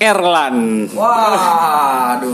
Erlan. 0.00 0.88
Waduh, 0.90 2.24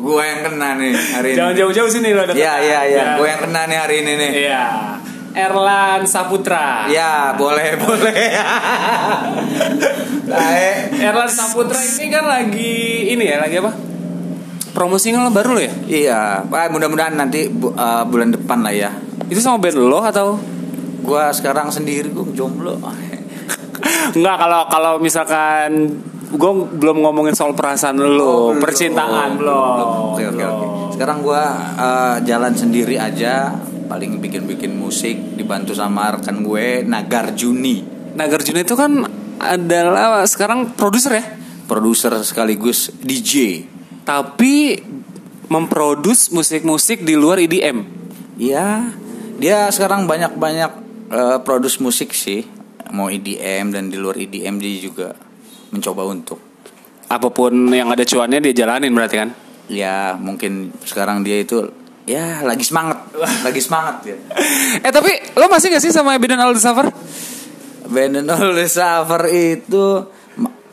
gue 0.00 0.22
yang 0.24 0.40
kena 0.42 0.68
nih 0.74 0.92
hari 1.12 1.28
ini. 1.32 1.36
Jangan 1.36 1.52
jauh-jauh 1.54 1.90
sini 1.92 2.08
lo 2.10 2.24
Iya 2.26 2.54
iya 2.58 2.80
iya, 2.88 3.04
gue 3.20 3.26
yang 3.26 3.36
kena 3.38 3.68
nih 3.68 3.76
hari 3.76 3.96
ini 4.00 4.12
nih. 4.16 4.30
Iya. 4.48 4.64
Erlan 5.36 6.08
Saputra. 6.08 6.88
Ya 6.88 7.36
boleh 7.36 7.76
boleh. 7.84 8.16
Baik. 10.24 10.76
Erlan 10.96 11.28
Saputra 11.28 11.76
ini 11.76 12.06
kan 12.08 12.24
lagi 12.24 12.74
ini 13.12 13.24
ya, 13.28 13.36
lagi 13.38 13.60
apa? 13.60 13.72
Promo 14.72 14.96
single 14.96 15.28
baru 15.28 15.52
lo 15.52 15.60
ya? 15.60 15.72
Iya, 15.84 16.20
Pak 16.42 16.68
mudah-mudahan 16.68 17.12
nanti 17.12 17.48
bu- 17.48 17.72
eh, 17.72 18.04
bulan 18.04 18.32
depan 18.32 18.60
lah 18.60 18.72
ya. 18.72 18.90
Itu 19.28 19.40
sama 19.40 19.60
band 19.60 19.76
lo 19.76 20.00
atau? 20.00 20.40
Gua 21.00 21.28
sekarang 21.30 21.68
sendiri 21.68 22.08
gue 22.08 22.24
jomblo. 22.32 22.80
Enggak 24.16 24.36
kalau 24.38 24.62
kalau 24.66 24.92
misalkan 24.96 26.00
gue 26.36 26.52
belum 26.76 27.02
ngomongin 27.02 27.34
soal 27.34 27.56
perasaan 27.56 27.96
lo, 27.96 28.52
Oh, 28.52 28.60
percintaan 28.60 29.40
Belum, 29.40 29.48
lo. 29.48 29.60
Oke 30.14 30.28
oke 30.28 30.44
oke. 30.44 30.66
Sekarang 30.94 31.24
gua 31.24 31.42
eh, 31.76 32.16
jalan 32.24 32.52
sendiri 32.54 32.96
aja, 33.00 33.52
paling 33.88 34.20
bikin-bikin 34.20 34.72
musik 34.76 35.36
dibantu 35.36 35.72
sama 35.72 36.16
rekan 36.16 36.40
gue 36.40 36.84
Nagar 36.84 37.32
Juni, 37.36 37.84
Nagarjuna 38.16 38.64
itu 38.64 38.72
kan 38.72 39.04
adalah 39.36 40.24
sekarang 40.24 40.72
produser 40.72 41.20
ya, 41.20 41.24
produser 41.68 42.16
sekaligus 42.24 42.88
DJ. 43.00 43.64
tapi 44.06 44.78
memproduce 45.50 46.30
musik-musik 46.30 47.02
di 47.02 47.18
luar 47.18 47.42
E 47.42 47.50
EDM. 47.50 47.78
Iya, 48.38 48.94
dia 49.36 49.66
sekarang 49.74 50.06
banyak-banyak 50.06 50.70
eh, 51.10 51.38
produce 51.42 51.82
musik 51.82 52.14
sih, 52.14 52.46
mau 52.94 53.10
EDM 53.10 53.74
dan 53.74 53.90
di 53.90 53.98
luar 53.98 54.14
EDM 54.16 54.62
dia 54.62 54.72
juga 54.78 55.08
mencoba 55.76 56.08
untuk 56.08 56.40
Apa 57.06 57.30
pun 57.30 57.70
yang 57.70 57.86
ada 57.92 58.02
cuannya 58.02 58.42
dia 58.42 58.66
jalanin 58.66 58.90
berarti 58.90 59.16
kan? 59.22 59.30
ya 59.66 60.14
mungkin 60.14 60.70
sekarang 60.86 61.26
dia 61.26 61.42
itu 61.42 61.58
ya 62.06 62.46
lagi 62.46 62.62
semangat, 62.62 63.10
lagi 63.42 63.58
semangat 63.58 63.96
ya. 64.06 64.16
eh 64.86 64.92
tapi 64.94 65.10
lo 65.34 65.50
masih 65.50 65.74
gak 65.74 65.82
sih 65.82 65.90
sama 65.90 66.14
Aldi 66.14 66.60
Safar? 66.62 66.86
Brandon 67.86 68.26
Oliver 68.30 69.22
itu 69.30 69.86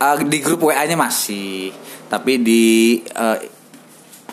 uh, 0.02 0.18
di 0.26 0.38
grup 0.42 0.66
WA-nya 0.70 0.98
masih, 0.98 1.70
tapi 2.10 2.42
di 2.42 2.98
uh, 3.14 3.38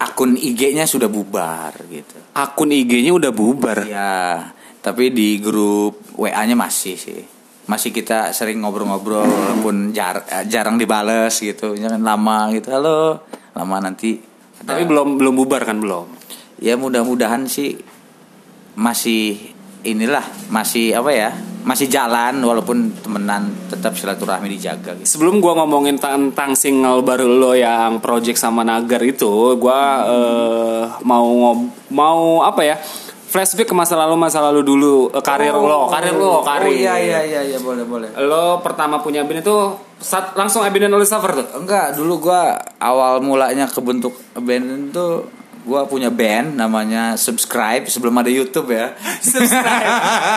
akun 0.00 0.34
IG-nya 0.34 0.88
sudah 0.88 1.06
bubar 1.12 1.76
gitu. 1.92 2.16
Akun 2.32 2.72
IG-nya 2.72 3.12
udah 3.12 3.32
bubar. 3.36 3.84
Ya, 3.84 4.52
tapi 4.80 5.12
di 5.12 5.36
grup 5.38 6.00
WA-nya 6.16 6.56
masih 6.56 6.96
sih. 6.96 7.20
Masih 7.70 7.94
kita 7.94 8.34
sering 8.34 8.58
ngobrol-ngobrol 8.58 9.22
walaupun 9.22 9.94
jar- 9.94 10.26
eh, 10.26 10.42
jarang 10.50 10.74
dibales 10.74 11.38
gitu. 11.38 11.78
Jangan 11.78 12.02
lama 12.02 12.50
gitu. 12.50 12.74
Halo, 12.74 13.22
lama 13.54 13.76
nanti. 13.78 14.18
Tapi 14.60 14.82
belum 14.82 15.14
belum 15.14 15.34
bubar 15.38 15.62
kan 15.62 15.78
belum. 15.78 16.10
Ya 16.58 16.74
mudah-mudahan 16.74 17.46
sih 17.46 17.78
masih 18.74 19.54
inilah 19.80 20.22
masih 20.50 20.92
apa 20.92 21.10
ya 21.10 21.30
masih 21.60 21.88
jalan 21.88 22.40
walaupun 22.40 22.88
temenan 23.00 23.52
tetap 23.68 23.92
silaturahmi 23.92 24.48
dijaga 24.48 24.96
gitu. 24.96 25.06
Sebelum 25.06 25.38
gua 25.38 25.56
ngomongin 25.60 25.96
tentang 25.96 26.56
single 26.56 27.04
baru 27.04 27.28
lo 27.28 27.52
yang 27.52 28.00
project 28.00 28.40
sama 28.40 28.64
Nagar 28.64 29.04
itu, 29.04 29.28
gua 29.56 29.80
eh, 30.08 30.82
mau 31.04 31.24
ngob- 31.24 31.72
mau 31.92 32.40
apa 32.40 32.64
ya? 32.64 32.76
Flashback 33.30 33.70
ke 33.70 33.74
masa 33.78 33.94
lalu 33.94 34.18
masa 34.18 34.42
lalu 34.42 34.66
dulu 34.66 35.14
eh, 35.14 35.22
karir 35.22 35.54
lo, 35.54 35.86
karir 35.86 36.18
lo, 36.18 36.42
karir. 36.42 36.66
Oh 36.66 36.74
iya 36.74 36.98
iya 36.98 37.20
iya 37.22 37.40
iya 37.46 37.58
boleh 37.62 37.86
boleh. 37.86 38.10
Lo 38.26 38.58
pertama 38.58 38.98
punya 38.98 39.22
band 39.22 39.46
itu 39.46 39.54
saat 40.02 40.34
langsung 40.34 40.66
Ebidan 40.66 40.90
Aldi 40.90 41.06
Safar 41.06 41.38
tuh. 41.38 41.46
Enggak, 41.54 41.94
dulu 41.94 42.26
gua 42.26 42.58
awal 42.82 43.22
mulanya 43.22 43.70
kebentuk 43.70 44.18
band 44.34 44.90
itu 44.90 45.30
gua 45.62 45.86
punya 45.86 46.10
band 46.10 46.58
namanya 46.58 47.14
Subscribe 47.14 47.86
sebelum 47.86 48.18
ada 48.18 48.26
YouTube 48.26 48.74
ya. 48.74 48.98
Subscribe. 49.22 49.88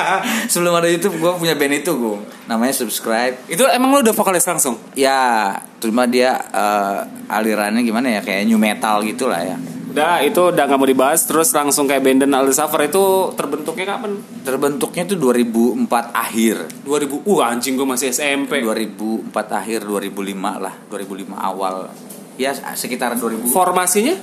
sebelum 0.54 0.78
ada 0.78 0.86
YouTube 0.86 1.18
gua 1.18 1.34
punya 1.34 1.58
band 1.58 1.82
itu, 1.82 1.98
Gung. 1.98 2.22
Namanya 2.46 2.78
Subscribe. 2.78 3.50
Itu 3.50 3.66
emang 3.74 3.90
lo 3.90 4.06
udah 4.06 4.14
vokalis 4.14 4.46
langsung? 4.46 4.78
Ya, 4.94 5.58
cuma 5.82 6.06
dia 6.06 6.38
eh, 6.54 7.00
alirannya 7.26 7.82
gimana 7.82 8.14
ya 8.14 8.22
kayak 8.22 8.46
new 8.46 8.62
metal 8.62 9.02
gitu 9.02 9.26
lah 9.26 9.42
ya. 9.42 9.58
Udah, 9.94 10.26
itu 10.26 10.42
udah 10.42 10.66
gak 10.66 10.80
mau 10.82 10.90
dibahas 10.90 11.22
Terus 11.30 11.54
langsung 11.54 11.86
kayak 11.86 12.02
Benden 12.02 12.34
Safar 12.50 12.90
itu 12.90 13.30
terbentuknya 13.38 13.86
kapan? 13.94 14.18
Terbentuknya 14.42 15.06
itu 15.06 15.16
2004 15.22 15.86
akhir. 16.10 16.82
2000, 16.82 17.22
uh 17.30 17.40
anjing 17.46 17.78
gue 17.78 17.86
masih 17.86 18.10
SMP 18.10 18.66
2004 18.66 19.30
akhir 19.54 19.86
2005 19.86 20.34
lah, 20.58 20.74
2005 20.90 21.38
awal. 21.38 21.94
Ya 22.42 22.58
sekitar 22.74 23.14
2000. 23.22 23.46
Formasinya? 23.54 24.18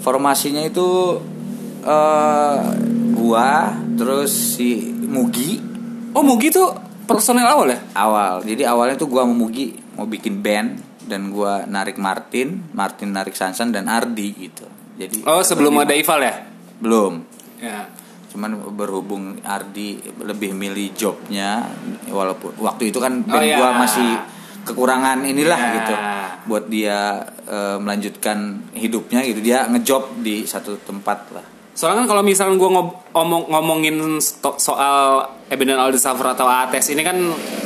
Formasinya 0.00 0.64
itu 0.64 1.20
eh 1.84 2.58
gua 3.14 3.76
terus 3.98 4.58
si 4.58 4.90
Mugi 4.92 5.60
Oh 6.16 6.24
Mugi 6.24 6.48
tuh 6.50 6.72
personel 7.04 7.46
awal 7.46 7.72
ya? 7.72 7.78
awal. 7.94 8.40
Jadi 8.42 8.64
awalnya 8.64 8.96
tuh 8.96 9.08
gua 9.12 9.28
sama 9.28 9.36
Mugi 9.36 9.76
mau 9.94 10.08
bikin 10.08 10.40
band 10.40 10.80
dan 11.04 11.28
gua 11.32 11.68
narik 11.68 12.00
Martin, 12.00 12.64
Martin 12.72 13.12
narik 13.12 13.36
Sansan 13.36 13.70
dan 13.70 13.86
Ardi 13.86 14.28
gitu. 14.34 14.77
Jadi 14.98 15.22
Oh 15.24 15.40
sebelum 15.40 15.78
ada 15.78 15.94
Ival 15.94 16.20
ya? 16.20 16.34
belum. 16.78 17.12
Ya 17.58 17.86
Cuman 18.28 18.54
berhubung 18.70 19.40
Ardi 19.40 19.96
lebih 20.20 20.52
milih 20.52 20.92
jobnya 20.92 21.64
walaupun 22.06 22.54
waktu 22.58 22.90
itu 22.90 22.98
kan 22.98 23.18
Oh, 23.20 23.30
band 23.30 23.42
iya. 23.42 23.56
gua 23.56 23.70
masih 23.74 24.08
kekurangan 24.62 25.24
inilah 25.24 25.56
Iya. 25.56 25.74
gitu 25.74 25.94
buat 26.44 26.64
dia 26.66 27.18
eh, 27.44 27.76
melanjutkan 27.76 28.38
hidupnya 28.72 29.20
gitu 29.22 29.40
dia 29.40 29.64
ngejob 29.64 30.20
di 30.20 30.44
satu 30.44 30.76
tempat 30.78 31.18
lah 31.30 31.46
Soalnya 31.78 32.02
kan 32.02 32.08
kalau 32.10 32.22
misalkan 32.26 32.58
gue 32.58 32.66
ngomong 32.66 33.54
ngomongin 33.54 34.18
soal 34.58 35.30
Eben 35.46 35.70
dan 35.70 35.78
Aldi 35.78 35.94
Safar 35.94 36.34
atau 36.34 36.50
ATS 36.50 36.90
ini 36.90 37.06
kan 37.06 37.14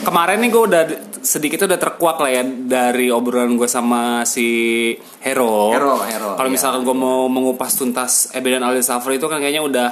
kemarin 0.05 0.37
nih 0.45 0.53
gue 0.53 0.63
udah 0.69 0.83
sedikit 1.25 1.65
udah 1.65 1.81
terkuak 1.81 2.21
lah 2.21 2.29
ya 2.29 2.45
dari 2.45 3.09
obrolan 3.09 3.57
gue 3.57 3.65
sama 3.65 4.29
si 4.29 4.93
Hero. 5.25 5.73
Hero, 5.73 5.97
Hero, 6.05 6.37
Kalau 6.37 6.49
iya. 6.53 6.55
misalkan 6.61 6.85
gue 6.85 6.93
mau 6.93 7.25
mengupas 7.33 7.73
tuntas 7.73 8.29
Eben 8.37 8.61
dan 8.61 8.69
Aldi 8.69 8.85
Safar 8.85 9.17
itu 9.17 9.25
kan 9.33 9.41
kayaknya 9.41 9.65
udah 9.65 9.89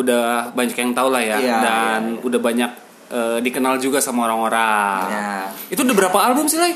udah 0.00 0.56
banyak 0.56 0.72
yang 0.72 0.96
tahu 0.96 1.12
lah 1.12 1.20
ya 1.20 1.36
Iya, 1.36 1.56
dan 1.60 2.00
iya. 2.16 2.24
udah 2.24 2.40
banyak 2.40 2.70
eh, 3.12 3.38
dikenal 3.44 3.76
juga 3.84 4.00
sama 4.00 4.32
orang-orang. 4.32 5.02
Ya. 5.12 5.32
Itu 5.68 5.84
udah 5.84 5.92
berapa 5.92 6.18
album 6.24 6.48
sih, 6.48 6.56
Lai? 6.56 6.72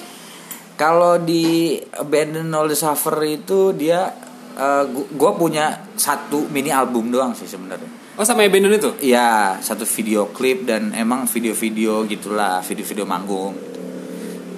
Kalau 0.77 1.17
di 1.17 1.81
Abandon 1.97 2.53
All 2.53 2.69
the 2.69 2.77
Suffer 2.77 3.17
itu 3.25 3.73
dia 3.73 4.13
eh, 4.55 4.85
gu- 4.89 5.11
gua 5.15 5.33
punya 5.35 5.87
satu 5.95 6.49
mini 6.49 6.69
album 6.69 7.09
doang 7.09 7.33
sih 7.33 7.49
sebenarnya. 7.49 7.89
Oh 8.13 8.25
sama 8.29 8.45
Eben 8.45 8.69
itu? 8.69 8.93
Iya, 9.01 9.57
satu 9.59 9.89
video 9.89 10.29
klip 10.37 10.69
dan 10.69 10.93
emang 10.93 11.25
video-video 11.25 12.05
gitulah, 12.05 12.61
video-video 12.61 13.09
manggung. 13.09 13.57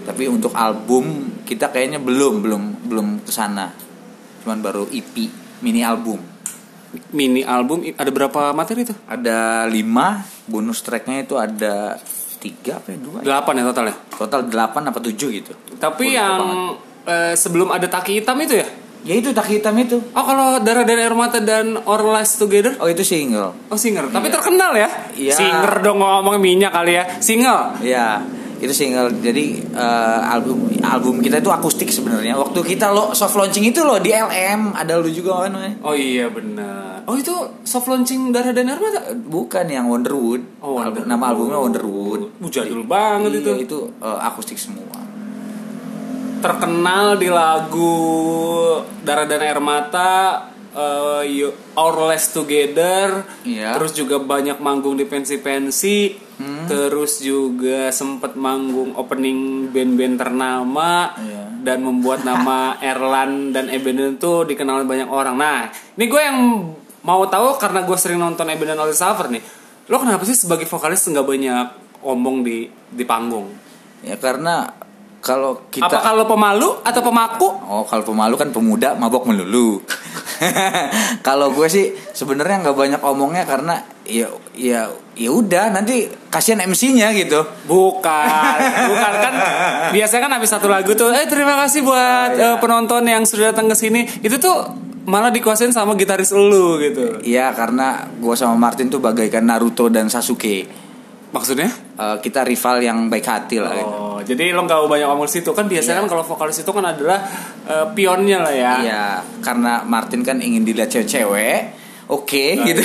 Tapi 0.05 0.27
untuk 0.27 0.51
album 0.59 1.39
kita 1.47 1.71
kayaknya 1.71 2.03
belum 2.03 2.43
belum 2.43 2.63
belum 2.91 3.07
ke 3.23 3.31
sana. 3.31 3.71
Cuman 4.43 4.59
baru 4.59 4.91
EP, 4.91 5.31
mini 5.63 5.87
album. 5.87 6.19
Mini 7.15 7.47
album 7.47 7.87
ada 7.95 8.11
berapa 8.11 8.51
materi 8.51 8.85
tuh? 8.85 8.99
Ada 9.07 9.71
lima, 9.71 10.23
bonus 10.51 10.83
tracknya 10.83 11.23
itu 11.23 11.39
ada 11.39 11.99
tiga 12.43 12.83
apa 12.83 12.93
ya 12.93 12.99
dua? 13.01 13.17
ya? 13.23 13.25
Delapan 13.33 13.53
ya 13.55 13.63
totalnya. 13.71 13.97
Total 14.13 14.41
delapan 14.45 14.83
apa 14.91 14.99
tujuh 15.01 15.29
gitu. 15.31 15.53
Tapi 15.79 16.11
Lupa 16.11 16.19
yang 16.19 16.43
eh, 17.07 17.35
sebelum 17.39 17.71
ada 17.71 17.87
taki 17.87 18.19
hitam 18.21 18.37
itu 18.43 18.59
ya? 18.61 18.69
Ya 19.05 19.15
itu 19.15 19.31
tak 19.31 19.47
hitam 19.47 19.77
itu. 19.77 20.01
Oh 20.11 20.25
kalau 20.25 20.59
darah 20.59 20.83
dan 20.83 20.99
air 20.99 21.13
mata 21.13 21.39
dan 21.39 21.77
Our 21.79 22.03
Lives 22.11 22.35
Together? 22.35 22.75
Oh 22.77 22.87
itu 22.87 23.01
single. 23.01 23.53
Oh 23.69 23.77
singer, 23.77 24.09
tapi 24.09 24.29
terkenal 24.29 24.73
ya? 24.73 24.89
Iya. 25.13 25.35
Singer 25.35 25.81
dong 25.81 26.01
ngomong 26.01 26.37
minyak 26.39 26.73
kali 26.73 26.97
ya. 26.97 27.05
Single. 27.19 27.79
Ya, 27.81 28.25
itu 28.57 28.73
single. 28.73 29.13
Jadi 29.15 29.61
eh, 29.63 30.21
album 30.25 30.57
album 30.81 31.21
kita 31.21 31.37
itu 31.37 31.49
akustik 31.49 31.89
sebenarnya. 31.89 32.35
Waktu 32.35 32.61
kita 32.67 32.89
lo 32.89 33.13
soft 33.13 33.35
launching 33.35 33.65
itu 33.65 33.81
lo 33.81 33.97
di 33.99 34.11
LM 34.11 34.73
ada 34.73 34.97
lu 34.97 35.07
juga 35.07 35.45
kan? 35.45 35.53
Oh 35.81 35.93
iya 35.93 36.29
benar. 36.29 37.05
Oh 37.05 37.15
itu 37.15 37.33
soft 37.63 37.85
launching 37.85 38.33
darah 38.33 38.51
dan 38.51 38.65
air 38.67 38.81
mata? 38.81 39.13
Bukan 39.13 39.69
yang 39.69 39.85
Wonderwood. 39.87 40.41
Oh, 40.59 40.81
Album- 40.81 41.05
Wonderwood. 41.05 41.05
Nama 41.07 41.25
albumnya 41.29 41.59
Wonderwood. 41.61 42.21
Uh, 42.41 42.49
jadul 42.49 42.81
banget 42.83 43.29
Iya, 43.37 43.41
itu. 43.45 43.53
itu 43.69 43.79
eh, 44.01 44.19
akustik 44.25 44.57
semua. 44.57 44.94
Terkenal 46.45 47.17
di 47.17 47.33
lagu 47.33 47.97
darah 49.01 49.25
dan 49.25 49.41
air 49.41 49.57
mata. 49.59 50.45
eh, 50.75 51.23
You- 51.31 51.55
Our 51.79 52.11
Lives 52.11 52.35
Together, 52.35 53.23
Iya. 53.47 53.79
terus 53.79 53.95
juga 53.95 54.19
banyak 54.19 54.59
manggung 54.59 54.99
di 54.99 55.07
pensi-pensi, 55.07 56.19
Hmm. 56.35 56.67
terus 56.67 57.23
juga 57.23 57.95
sempet 57.95 58.35
manggung 58.35 58.91
opening 58.93 59.71
band-band 59.71 60.19
ternama, 60.19 61.15
Iya. 61.15 61.63
dan 61.63 61.79
membuat 61.79 62.27
nama 62.27 62.75
Erlan 62.83 63.55
dan 63.55 63.71
Eben 63.71 64.19
itu 64.19 64.43
dikenal 64.43 64.83
banyak 64.83 65.07
orang. 65.07 65.39
Nah, 65.39 65.71
ini 65.95 66.05
gue 66.05 66.19
yang 66.19 66.39
mau 67.01 67.23
tahu 67.25 67.55
karena 67.55 67.87
gue 67.87 67.95
sering 67.95 68.19
nonton 68.19 68.51
Eben 68.51 68.67
dan 68.67 68.75
Aldi 68.75 68.99
Safar 68.99 69.31
nih. 69.31 69.47
Lo 69.87 70.03
kenapa 70.03 70.27
sih 70.27 70.35
sebagai 70.35 70.67
vokalis 70.67 71.07
nggak 71.07 71.23
banyak 71.23 71.67
omong 72.03 72.43
di 72.43 72.67
di 72.91 73.07
panggung? 73.07 73.47
Ya 74.03 74.19
karena 74.19 74.75
Kalau 75.25 75.65
kita 75.73 75.89
Apa 75.89 76.05
kalau 76.05 76.29
pemalu 76.29 76.69
atau 76.85 77.01
pemaku? 77.01 77.49
Oh, 77.65 77.81
kalau 77.89 78.05
pemalu 78.05 78.37
kan 78.37 78.53
pemuda 78.53 78.93
mabok 78.93 79.25
melulu. 79.25 79.81
kalau 81.27 81.49
gue 81.57 81.65
sih 81.65 81.97
sebenarnya 82.13 82.61
nggak 82.61 82.77
banyak 82.77 83.01
omongnya 83.01 83.49
karena 83.49 83.81
ya 84.05 84.29
ya 84.53 84.85
ya 85.17 85.31
udah 85.33 85.73
nanti 85.73 86.13
kasihan 86.29 86.61
MC-nya 86.69 87.17
gitu. 87.17 87.41
Bukan, 87.65 88.57
bukan 88.93 89.13
kan 89.17 89.35
biasanya 89.97 90.29
kan 90.29 90.33
habis 90.37 90.53
satu 90.53 90.69
lagu 90.69 90.93
tuh, 90.93 91.09
eh 91.09 91.25
terima 91.25 91.57
kasih 91.65 91.81
buat 91.81 92.37
eh, 92.37 92.57
penonton 92.61 93.09
yang 93.09 93.25
sudah 93.25 93.57
datang 93.57 93.73
ke 93.73 93.77
sini. 93.81 94.05
Itu 94.21 94.37
tuh 94.37 94.61
malah 95.09 95.33
dikuasain 95.33 95.73
sama 95.73 95.97
gitaris 95.97 96.37
lu 96.37 96.77
gitu. 96.85 97.25
Iya, 97.25 97.57
karena 97.57 98.13
gue 98.21 98.35
sama 98.37 98.61
Martin 98.61 98.93
tuh 98.93 99.01
bagaikan 99.01 99.49
Naruto 99.49 99.89
dan 99.89 100.13
Sasuke. 100.13 100.69
Maksudnya? 101.33 101.73
Eh, 101.97 102.17
kita 102.21 102.45
rival 102.45 102.85
yang 102.85 103.09
baik 103.09 103.25
hati 103.25 103.57
lah. 103.57 103.73
gitu. 103.73 104.04
Jadi 104.25 104.51
lo 104.51 104.63
nggak 104.63 104.85
banyak 104.85 105.07
ngomong 105.07 105.27
situ 105.27 105.51
kan 105.51 105.65
biasanya 105.65 105.95
Iya. 105.95 106.01
kan 106.01 106.09
kalau 106.11 106.25
vokalis 106.27 106.59
itu 106.59 106.69
kan 106.69 106.85
adalah 106.87 107.19
eh, 107.63 107.87
pionnya 107.91 108.41
lah 108.41 108.51
ya. 108.53 108.73
Iya, 108.79 109.05
karena 109.39 109.81
Martin 109.83 110.21
kan 110.21 110.39
ingin 110.39 110.63
dilihat 110.63 110.89
cewek-cewek. 110.89 111.85
Oke, 112.05 112.53
Nah, 112.55 112.69
gitu. 112.69 112.85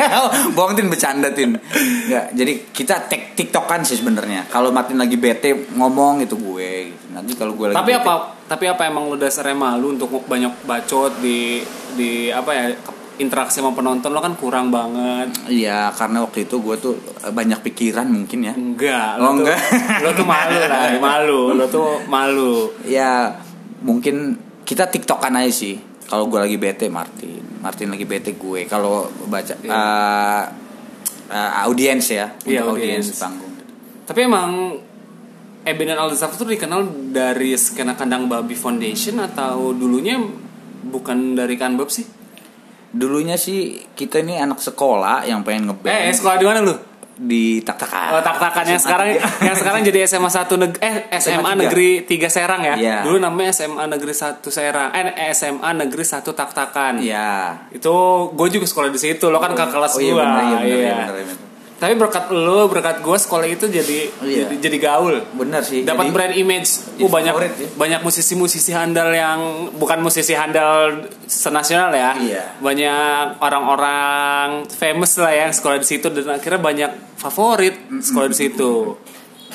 Bohong 0.56 0.72
tin 0.72 0.88
bercanda 0.88 1.28
tin. 1.28 1.52
Nggak, 1.52 2.32
jadi 2.32 2.52
kita 2.66 2.94
tek 3.04 3.34
tiktokan 3.34 3.84
sih 3.84 3.92
sebenarnya. 3.94 4.48
Kalau 4.48 4.70
Martin 4.70 4.96
lagi 4.96 5.16
bete 5.16 5.52
ngomong 5.70 6.20
itu 6.20 6.32
gue. 6.34 6.88
Gitu. 6.88 7.12
Nanti 7.12 7.32
kalau 7.34 7.52
gue 7.52 7.68
lagi 7.68 7.76
Tapi 7.76 7.92
bete- 7.92 8.00
apa? 8.02 8.14
Tapi 8.44 8.64
apa 8.66 8.82
emang 8.84 9.04
lu 9.06 9.16
dasarnya 9.16 9.52
malu 9.52 9.92
untuk 9.92 10.08
banyak 10.22 10.64
bacot 10.64 11.16
di 11.18 11.60
di 11.92 12.28
apa 12.28 12.50
ya 12.50 12.64
interaksi 13.16 13.62
sama 13.62 13.70
penonton 13.72 14.10
lo 14.10 14.18
kan 14.18 14.34
kurang 14.34 14.68
banget. 14.68 15.30
Iya, 15.46 15.94
karena 15.94 16.22
waktu 16.22 16.46
itu 16.46 16.58
gue 16.58 16.76
tuh 16.76 16.94
banyak 17.24 17.62
pikiran 17.62 18.06
mungkin 18.06 18.38
ya. 18.46 18.54
Enggak, 18.54 19.18
Oh, 19.18 19.22
lo 19.22 19.28
tuh, 19.30 19.34
enggak. 19.46 19.58
lo 20.04 20.10
tuh 20.12 20.26
malu 20.26 20.56
lah, 20.58 20.82
malu, 21.10 21.40
lo 21.54 21.64
tuh 21.66 21.88
malu. 22.06 22.54
Ya, 22.84 23.38
mungkin 23.80 24.34
kita 24.62 24.88
tiktokan 24.88 25.34
aja 25.34 25.52
sih. 25.52 25.78
Kalau 26.04 26.28
gue 26.28 26.36
lagi 26.36 26.56
bete 26.58 26.90
Martin, 26.92 27.40
Martin 27.62 27.88
lagi 27.90 28.04
bete 28.04 28.34
gue. 28.34 28.66
Kalau 28.66 29.08
baca 29.26 29.54
Iya. 29.56 29.70
eh, 29.70 30.42
eh, 31.30 31.50
audiens 31.64 32.04
ya, 32.06 32.26
Iya, 32.44 32.66
audiens 32.66 33.08
panggung. 33.14 33.54
Tapi 34.04 34.20
emang 34.22 34.50
Eben 35.64 35.88
dan 35.88 35.96
Aldi 35.96 36.12
Safra 36.12 36.36
tuh 36.36 36.44
dikenal 36.44 37.08
dari 37.08 37.56
skena 37.56 37.96
kandang 37.96 38.28
babi 38.28 38.52
foundation 38.52 39.16
atau 39.16 39.72
dulunya 39.72 40.20
bukan 40.84 41.32
dari 41.32 41.56
kanbab 41.56 41.88
sih? 41.88 42.04
Dulunya 42.94 43.34
sih 43.34 43.58
kita 43.90 44.22
ini 44.22 44.38
anak 44.38 44.58
sekolah 44.58 45.26
yang 45.26 45.42
pengen 45.42 45.66
ngeband 45.68 45.90
Eh, 45.90 46.08
eh, 46.08 46.14
sekolah 46.14 46.38
di 46.38 46.46
mana 46.46 46.60
lu? 46.62 46.74
di 47.14 47.62
tak-takan. 47.62 48.10
Oh, 48.10 48.18
tak-takan 48.18 48.66
yang 48.66 48.82
sekarang 48.82 49.14
yang 49.46 49.54
sekarang 49.54 49.86
jadi 49.86 50.02
SMA 50.04 50.26
1 50.26 50.50
neg 50.58 50.72
eh 50.82 51.06
SMA, 51.14 51.38
SMA 51.38 51.52
Negeri 51.56 52.02
3 52.02 52.26
Serang 52.26 52.58
ya. 52.58 52.74
Iya. 52.74 52.98
Dulu 53.06 53.22
namanya 53.22 53.54
SMA 53.54 53.86
Negeri 53.86 54.10
1 54.10 54.42
Serang. 54.44 54.90
Eh 54.90 55.30
SMA 55.30 55.70
Negeri 55.78 56.02
1 56.02 56.26
Tak-takan. 56.26 56.98
Iya. 56.98 57.70
Itu 57.70 57.94
gue 58.30 58.48
juga 58.50 58.66
sekolah 58.66 58.90
di 58.90 58.98
situ. 58.98 59.30
Lo 59.30 59.38
kan 59.38 59.54
ke 59.54 59.62
kelas 59.62 59.94
Oh 59.94 60.02
iya 60.02 60.10
gua. 60.10 60.26
benar 60.26 60.42
iya 60.42 60.50
benar 60.50 60.58
Iya. 60.58 60.74
iya, 60.74 60.94
benar, 60.96 61.14
iya, 61.14 61.24
benar. 61.24 61.43
Tapi 61.84 62.00
berkat 62.00 62.32
lo, 62.32 62.64
berkat 62.64 63.04
gue 63.04 63.12
sekolah 63.14 63.44
itu 63.44 63.68
jadi 63.68 64.08
Iya. 64.24 64.48
jadi, 64.48 64.54
jadi 64.56 64.76
gaul. 64.80 65.20
Benar 65.36 65.60
sih. 65.60 65.84
Dapat 65.84 66.08
Jadi- 66.08 66.14
brand 66.16 66.32
image. 66.34 66.70
Uh, 66.96 67.12
banyak 67.12 67.32
favorit 67.36 67.52
ya. 67.54 67.68
banyak 67.76 68.00
musisi-musisi 68.00 68.72
handal 68.72 69.12
yang 69.12 69.38
bukan 69.76 70.00
musisi 70.00 70.32
handal 70.32 71.04
senasional 71.28 71.92
ya. 71.92 72.16
Iya. 72.16 72.56
Banyak 72.56 73.36
orang-orang 73.38 74.64
famous 74.66 75.20
lah 75.20 75.28
yang 75.30 75.52
sekolah 75.52 75.76
di 75.76 75.86
situ 75.86 76.08
dan 76.08 76.24
akhirnya 76.32 76.56
banyak 76.58 76.90
favorit 77.14 77.76
sekolah 77.92 78.28
di 78.28 78.38
situ. 78.38 78.96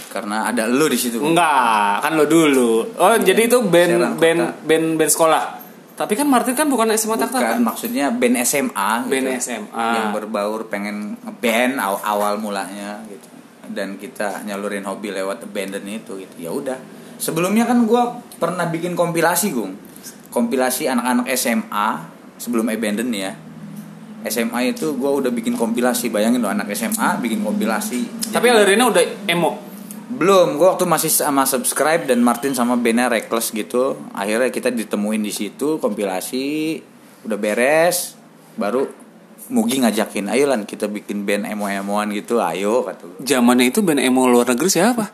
karena 0.10 0.50
ada 0.50 0.66
lu 0.66 0.90
di 0.90 0.98
situ. 0.98 1.22
Enggak, 1.22 2.02
kan 2.02 2.18
lo 2.18 2.26
dulu. 2.26 2.82
Oh, 2.98 3.14
jadi 3.16 3.46
itu 3.46 3.62
band 3.62 3.94
Serang 3.94 4.18
band 4.18 4.40
Kota. 4.42 4.66
band 4.66 4.86
band 4.98 5.12
sekolah. 5.14 5.44
Tapi 6.00 6.16
kan 6.16 6.24
Martin 6.26 6.56
kan 6.56 6.66
bukan 6.66 6.88
SMA 6.94 7.14
Bukan 7.14 7.28
Taktakan. 7.28 7.60
maksudnya 7.60 8.08
band 8.10 8.40
SMA 8.42 9.04
Band 9.04 9.28
gitu. 9.28 9.36
SMA. 9.38 9.88
yang 9.94 10.10
berbaur 10.10 10.66
pengen 10.66 11.20
ngeband 11.20 11.76
aw- 11.76 12.00
awal 12.02 12.40
mulanya 12.40 13.04
gitu 13.06 13.28
dan 13.70 13.96
kita 13.96 14.42
nyalurin 14.44 14.82
hobi 14.82 15.12
lewat 15.12 15.44
abandon 15.44 15.84
itu 15.84 16.18
gitu 16.18 16.36
ya 16.40 16.50
udah 16.50 16.80
sebelumnya 17.16 17.64
kan 17.64 17.84
gua 17.84 18.10
pernah 18.34 18.66
bikin 18.66 18.96
kompilasi 18.96 19.52
gung 19.52 19.78
kompilasi 20.30 20.88
anak-anak 20.88 21.30
SMA 21.32 21.90
sebelum 22.40 22.66
abandon 22.66 23.12
ya 23.12 23.36
SMA 24.22 24.74
itu 24.74 24.96
gua 24.96 25.14
udah 25.14 25.30
bikin 25.30 25.54
kompilasi 25.54 26.10
bayangin 26.10 26.40
loh 26.40 26.50
anak 26.50 26.72
SMA 26.72 27.20
bikin 27.20 27.40
kompilasi 27.40 28.32
Tapi 28.32 28.46
Alerina 28.48 28.84
udah 28.86 29.04
emo. 29.26 29.69
Belum, 30.10 30.58
gue 30.58 30.68
waktu 30.68 30.90
masih 30.90 31.14
sama 31.14 31.46
subscribe 31.46 32.10
dan 32.10 32.26
Martin 32.26 32.58
sama 32.58 32.74
bandnya 32.74 33.14
Reckless 33.14 33.54
gitu. 33.54 33.94
Akhirnya 34.18 34.50
kita 34.50 34.74
ditemuin 34.74 35.22
di 35.22 35.30
situ 35.30 35.78
kompilasi, 35.78 36.82
udah 37.30 37.38
beres, 37.38 38.18
baru 38.58 38.90
Mugi 39.50 39.82
ngajakin, 39.82 40.30
ayo 40.30 40.46
lan 40.46 40.62
kita 40.62 40.86
bikin 40.86 41.26
band 41.26 41.50
emo-emoan 41.50 42.14
gitu, 42.14 42.38
ayo 42.38 42.86
kata. 42.86 43.18
Zamannya 43.18 43.74
itu 43.74 43.82
band 43.82 43.98
emo 43.98 44.30
luar 44.30 44.46
negeri 44.54 44.70
siapa? 44.70 45.10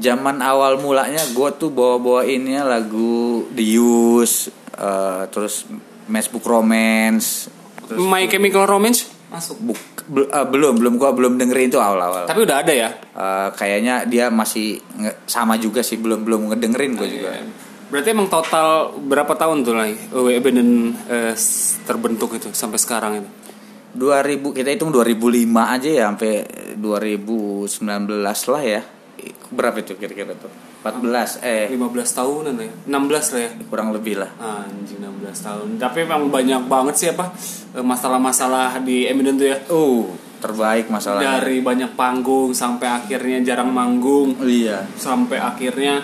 Zaman 0.00 0.40
awal 0.40 0.80
mulanya 0.80 1.20
gue 1.36 1.50
tuh 1.60 1.68
bawa-bawainnya 1.68 2.64
lagu 2.64 3.44
The 3.52 3.64
Use, 3.76 4.48
eh, 4.72 5.28
terus 5.28 5.68
Matchbook 6.08 6.48
Romance, 6.48 7.52
terus 7.84 8.00
My 8.00 8.24
Chemical 8.32 8.64
Romance 8.64 9.17
masuk. 9.28 9.56
Buk- 9.62 10.04
bel- 10.06 10.26
eh, 10.26 10.46
belum 10.46 10.76
belum 10.76 10.94
gua 10.96 11.12
belum 11.12 11.36
dengerin 11.36 11.68
itu 11.68 11.76
awal-awal. 11.76 12.24
Tapi 12.24 12.40
udah 12.42 12.56
ada 12.60 12.72
ya. 12.72 12.88
Eh, 12.94 13.48
kayaknya 13.52 14.04
dia 14.04 14.28
masih 14.28 14.76
nge- 14.96 15.24
sama 15.24 15.56
juga 15.56 15.80
sih 15.80 15.96
belum 15.96 16.22
belum 16.22 16.48
ngedengerin 16.48 16.92
gue 16.94 17.08
juga. 17.10 17.30
Berarti 17.88 18.08
emang 18.10 18.28
total 18.28 18.68
berapa 18.98 19.32
tahun 19.32 19.64
tuh 19.64 19.72
lah 19.72 19.88
Abandon 20.12 20.70
eh, 21.06 21.32
s- 21.32 21.80
terbentuk 21.82 22.34
itu 22.34 22.52
sampai 22.52 22.76
sekarang 22.76 23.12
itu? 23.18 23.30
2000 23.94 24.52
kita 24.52 24.68
hitung 24.68 24.92
2005 24.92 25.48
aja 25.66 25.88
ya 25.88 26.04
sampai 26.06 26.44
2019 26.76 28.20
lah 28.46 28.62
ya. 28.62 28.80
Berapa 29.48 29.80
itu 29.80 29.96
kira-kira 29.96 30.36
tuh? 30.36 30.52
14 30.78 31.42
eh 31.42 31.66
15 31.74 32.18
tahunan 32.18 32.54
ya. 32.54 32.70
16 32.86 33.34
lah 33.34 33.40
ya. 33.42 33.50
kurang 33.66 33.90
lebih 33.90 34.14
lah. 34.22 34.30
Anjing 34.38 35.02
16 35.02 35.46
tahun. 35.46 35.68
Tapi 35.76 36.06
emang 36.06 36.30
banyak 36.30 36.70
banget 36.70 36.94
sih 36.94 37.08
apa 37.10 37.34
eh, 37.74 37.82
masalah-masalah 37.82 38.78
di 38.86 39.10
Eminem 39.10 39.34
tuh 39.34 39.48
ya. 39.50 39.58
Uh, 39.68 40.06
terbaik 40.38 40.86
masalahnya. 40.86 41.42
Dari 41.42 41.58
banyak 41.58 41.98
panggung 41.98 42.54
sampai 42.54 42.86
akhirnya 42.86 43.42
jarang 43.42 43.74
manggung 43.74 44.38
Iya. 44.38 44.86
sampai 44.94 45.42
akhirnya 45.42 45.98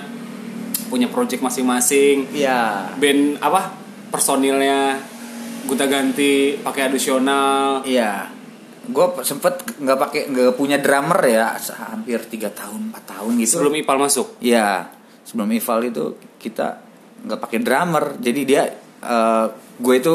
punya 0.91 1.07
project 1.07 1.43
masing-masing. 1.43 2.35
Iya. 2.35 2.91
Band 2.99 3.39
apa? 3.39 3.71
Personilnya 4.11 4.99
gonta 5.71 5.87
ganti 5.87 6.59
pakai 6.59 6.91
additional. 6.91 7.87
Iya. 7.87 8.27
Gue 8.91 9.07
sempet 9.25 9.65
nggak 9.81 9.99
pakai 9.99 10.21
nggak 10.29 10.55
punya 10.57 10.77
drummer 10.81 11.17
ya 11.25 11.57
hampir 11.57 12.21
tiga 12.29 12.53
tahun 12.53 12.93
4 12.93 13.13
tahun 13.17 13.33
gitu. 13.41 13.61
Sebelum 13.61 13.75
Ipal 13.81 13.99
masuk. 14.01 14.37
Iya, 14.45 14.93
sebelum 15.25 15.49
Ival 15.53 15.81
itu 15.89 16.05
kita 16.37 16.81
nggak 17.25 17.41
pakai 17.41 17.59
drummer, 17.65 18.21
jadi 18.21 18.41
dia 18.45 18.63
eh, 19.01 19.47
gue 19.81 19.95
itu 19.97 20.15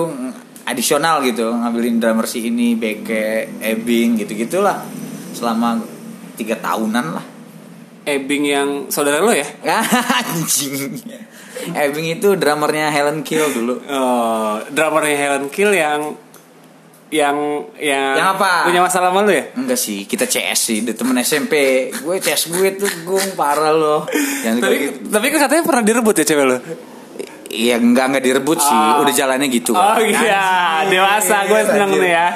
adisional 0.69 1.25
gitu 1.25 1.49
ngambilin 1.49 1.97
drummer 1.97 2.29
si 2.29 2.45
ini, 2.45 2.77
Beke, 2.77 3.49
Ebing 3.57 4.21
gitu 4.21 4.37
gitulah 4.37 4.85
selama 5.33 5.81
tiga 6.37 6.55
tahunan 6.61 7.05
lah. 7.17 7.25
Ebing 8.05 8.43
yang 8.45 8.69
saudara 8.93 9.21
lo 9.21 9.33
ya? 9.33 9.45
Anjing. 10.21 10.97
Ebing 11.73 12.07
itu 12.17 12.37
drummernya 12.39 12.89
Helen 12.89 13.21
Kill 13.21 13.45
dulu. 13.51 13.81
Oh, 13.85 14.61
drummernya 14.71 15.17
Helen 15.17 15.47
Kill 15.51 15.75
yang 15.75 16.15
yang 17.09 17.37
yang, 17.81 18.13
Yang 18.15 18.29
apa? 18.37 18.69
punya 18.69 18.81
masalah 18.81 19.09
sama 19.09 19.25
lu 19.25 19.33
ya? 19.33 19.49
Enggak 19.57 19.79
sih, 19.81 20.05
kita 20.05 20.29
CS 20.29 20.59
sih, 20.61 20.77
di 20.85 20.93
temen 20.93 21.17
SMP. 21.19 21.53
Gue 21.89 22.21
CS 22.21 22.53
gue 22.53 22.77
tuh 22.77 22.89
gue 23.03 23.21
parah 23.33 23.73
loh. 23.73 24.05
Yang 24.45 24.55
Tapi, 24.61 24.75
gitu. 24.77 24.97
tapi 25.09 25.25
kan 25.33 25.39
katanya 25.49 25.63
pernah 25.65 25.83
direbut 25.83 26.15
ya 26.15 26.25
cewek 26.25 26.45
lo? 26.45 26.57
Iya 27.49 27.81
enggak 27.81 28.05
enggak 28.13 28.23
direbut 28.23 28.61
sih, 28.61 28.77
Oh. 28.77 29.01
udah 29.01 29.09
jalannya 29.09 29.49
gitu. 29.49 29.73
Oh 29.73 29.97
iya, 29.97 30.85
dewasa 30.85 31.49
gue 31.49 31.59
seneng 31.65 31.91
nih 31.97 32.11
ya. 32.13 32.27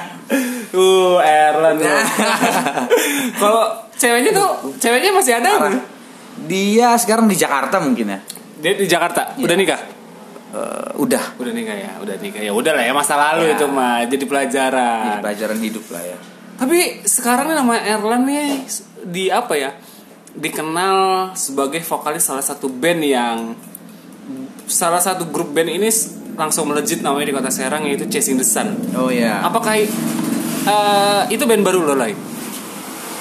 Uh, 0.73 1.21
Erlan 1.21 1.77
lu. 1.77 1.85
Kalau 3.41 3.63
ceweknya 3.93 4.31
tuh, 4.33 4.73
ceweknya 4.81 5.13
masih 5.13 5.37
ada? 5.37 5.69
Dia 6.49 6.97
sekarang 6.97 7.29
di 7.29 7.37
Jakarta 7.37 7.77
mungkin 7.77 8.09
ya. 8.09 8.19
Dia 8.57 8.73
di 8.73 8.89
Jakarta, 8.89 9.37
udah 9.37 9.53
nikah? 9.53 9.81
Eh, 10.53 10.89
udah 11.01 11.33
Udah 11.41 11.49
nikah 11.49 11.73
ya, 11.73 11.91
udah 11.97 12.15
nikah 12.21 12.41
ya. 12.45 12.53
Udah 12.53 12.77
lah 12.77 12.85
ya 12.85 12.93
masa 12.93 13.17
lalu 13.17 13.49
Ya. 13.49 13.57
itu 13.57 13.65
mah, 13.65 14.05
jadi 14.05 14.21
jadi 14.21 14.25
pelajaran. 14.29 15.17
pelajaran 15.25 15.57
hidup 15.57 15.85
lah 15.89 16.03
ya. 16.05 16.17
Tapi 16.61 17.01
sekarang 17.09 17.49
nama 17.57 17.73
Erlan 17.81 18.29
nih 18.29 18.61
di 19.09 19.33
apa 19.33 19.57
ya? 19.57 19.73
Dikenal 20.37 21.29
sebagai 21.33 21.81
vokalis 21.81 22.29
salah 22.29 22.45
satu 22.45 22.69
band 22.69 23.01
yang 23.01 23.37
salah 24.69 25.01
satu 25.01 25.25
grup 25.33 25.57
band 25.57 25.73
ini 25.73 25.89
langsung 26.37 26.69
melejit 26.69 27.01
namanya 27.01 27.29
di 27.29 27.33
kota 27.33 27.49
Serang 27.49 27.89
yaitu 27.89 28.05
Chasing 28.05 28.37
the 28.37 28.45
Sun. 28.45 28.77
Oh 28.93 29.09
ya. 29.09 29.41
Apakah 29.41 29.73
eh, 29.73 31.21
itu 31.33 31.43
band 31.49 31.65
baru 31.65 31.81
lo 31.81 31.97
lah? 31.97 32.13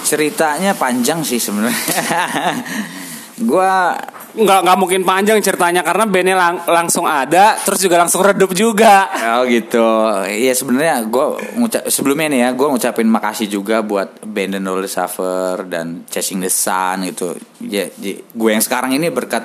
Ceritanya 0.05 0.77
panjang 0.77 1.25
sih 1.25 1.41
sebenarnya. 1.41 1.81
gua 3.49 3.97
nggak 4.33 4.65
nggak 4.65 4.79
mungkin 4.81 5.05
panjang 5.05 5.37
ceritanya 5.45 5.85
karena 5.85 6.09
bandnya 6.09 6.37
lang- 6.41 6.65
langsung 6.65 7.05
ada 7.05 7.53
terus 7.61 7.85
juga 7.85 8.01
langsung 8.01 8.25
redup 8.25 8.57
juga 8.57 9.05
Oh 9.37 9.45
gitu. 9.45 9.85
Iya 10.25 10.53
sebenarnya 10.57 11.05
gue 11.05 11.27
ngucap 11.61 11.83
sebelumnya 11.89 12.29
nih 12.33 12.41
ya 12.45 12.49
gue 12.57 12.67
ngucapin 12.69 13.09
makasih 13.09 13.49
juga 13.49 13.85
buat 13.85 14.25
band 14.25 14.57
the 14.61 14.89
Suffer 14.89 15.69
dan 15.69 16.05
Chasing 16.09 16.41
the 16.41 16.49
Sun 16.49 17.05
gitu. 17.09 17.37
Ya, 17.61 17.89
gue 18.13 18.51
yang 18.51 18.61
sekarang 18.65 18.97
ini 18.97 19.13
berkat 19.13 19.45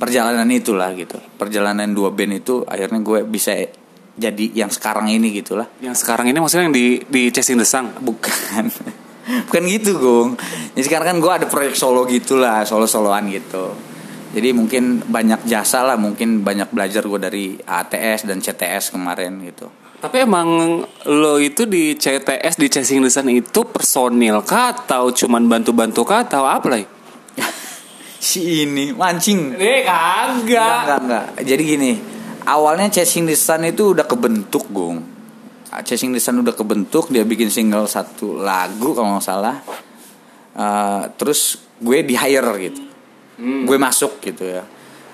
perjalanan 0.00 0.48
itulah 0.48 0.92
gitu. 0.96 1.20
Perjalanan 1.36 1.92
dua 1.92 2.12
band 2.12 2.40
itu 2.44 2.64
akhirnya 2.64 3.00
gue 3.00 3.24
bisa 3.24 3.56
jadi 4.20 4.44
yang 4.52 4.68
sekarang 4.68 5.08
ini 5.08 5.32
gitulah. 5.32 5.64
yang 5.80 5.96
sekarang 5.96 6.28
ini 6.28 6.36
maksudnya 6.40 6.68
yang 6.68 6.76
di 6.76 7.00
di 7.08 7.32
chasing 7.32 7.56
the 7.56 7.64
sun 7.64 7.88
Bukan. 8.04 8.68
Bukan 9.46 9.62
gitu, 9.70 9.94
Gung. 10.00 10.30
Jadi 10.74 10.82
sekarang 10.90 11.06
kan 11.14 11.18
gue 11.22 11.32
ada 11.32 11.46
proyek 11.46 11.78
solo 11.78 12.02
gitulah, 12.08 12.66
solo-soloan 12.66 13.30
gitu. 13.30 13.89
Jadi 14.30 14.54
mungkin 14.54 15.02
banyak 15.02 15.46
jasa 15.50 15.82
lah, 15.82 15.98
mungkin 15.98 16.46
banyak 16.46 16.70
belajar 16.70 17.02
gue 17.02 17.18
dari 17.18 17.46
ATS 17.58 18.30
dan 18.30 18.38
CTS 18.38 18.94
kemarin 18.94 19.42
gitu. 19.44 19.66
tapi 20.00 20.24
emang 20.24 20.80
lo 21.12 21.36
itu 21.36 21.68
di 21.68 21.92
CTS 21.92 22.56
di 22.56 22.72
chasing 22.72 23.04
sun 23.12 23.28
itu 23.28 23.68
personil 23.68 24.40
kah 24.48 24.72
atau 24.72 25.12
cuman 25.12 25.44
bantu-bantu 25.44 26.08
kah 26.08 26.24
atau 26.24 26.48
apa 26.48 26.72
lah 26.72 26.80
Si 28.20 28.64
ini 28.64 28.92
mancing. 28.92 29.56
Eh 29.56 29.80
kagak 29.84 30.44
enggak, 30.44 30.98
enggak. 31.00 31.24
Jadi 31.40 31.62
gini, 31.64 31.92
awalnya 32.44 32.92
Chasing 32.92 33.24
Sun 33.32 33.64
itu 33.64 33.96
udah 33.96 34.04
kebentuk, 34.04 34.68
Gung. 34.68 35.00
Chasing 35.84 36.12
the 36.12 36.20
Sun 36.20 36.44
udah 36.44 36.52
kebentuk, 36.52 37.08
dia 37.08 37.24
bikin 37.24 37.48
single 37.48 37.88
satu 37.88 38.44
lagu 38.44 38.92
kalau 38.92 39.16
nggak 39.16 39.24
salah. 39.24 39.56
Eh, 40.52 41.02
terus 41.16 41.64
gue 41.80 42.04
di 42.04 42.12
hire 42.12 42.52
gitu. 42.60 42.89
Gue 43.40 43.76
masuk 43.80 44.20
gitu 44.20 44.44
ya. 44.44 44.62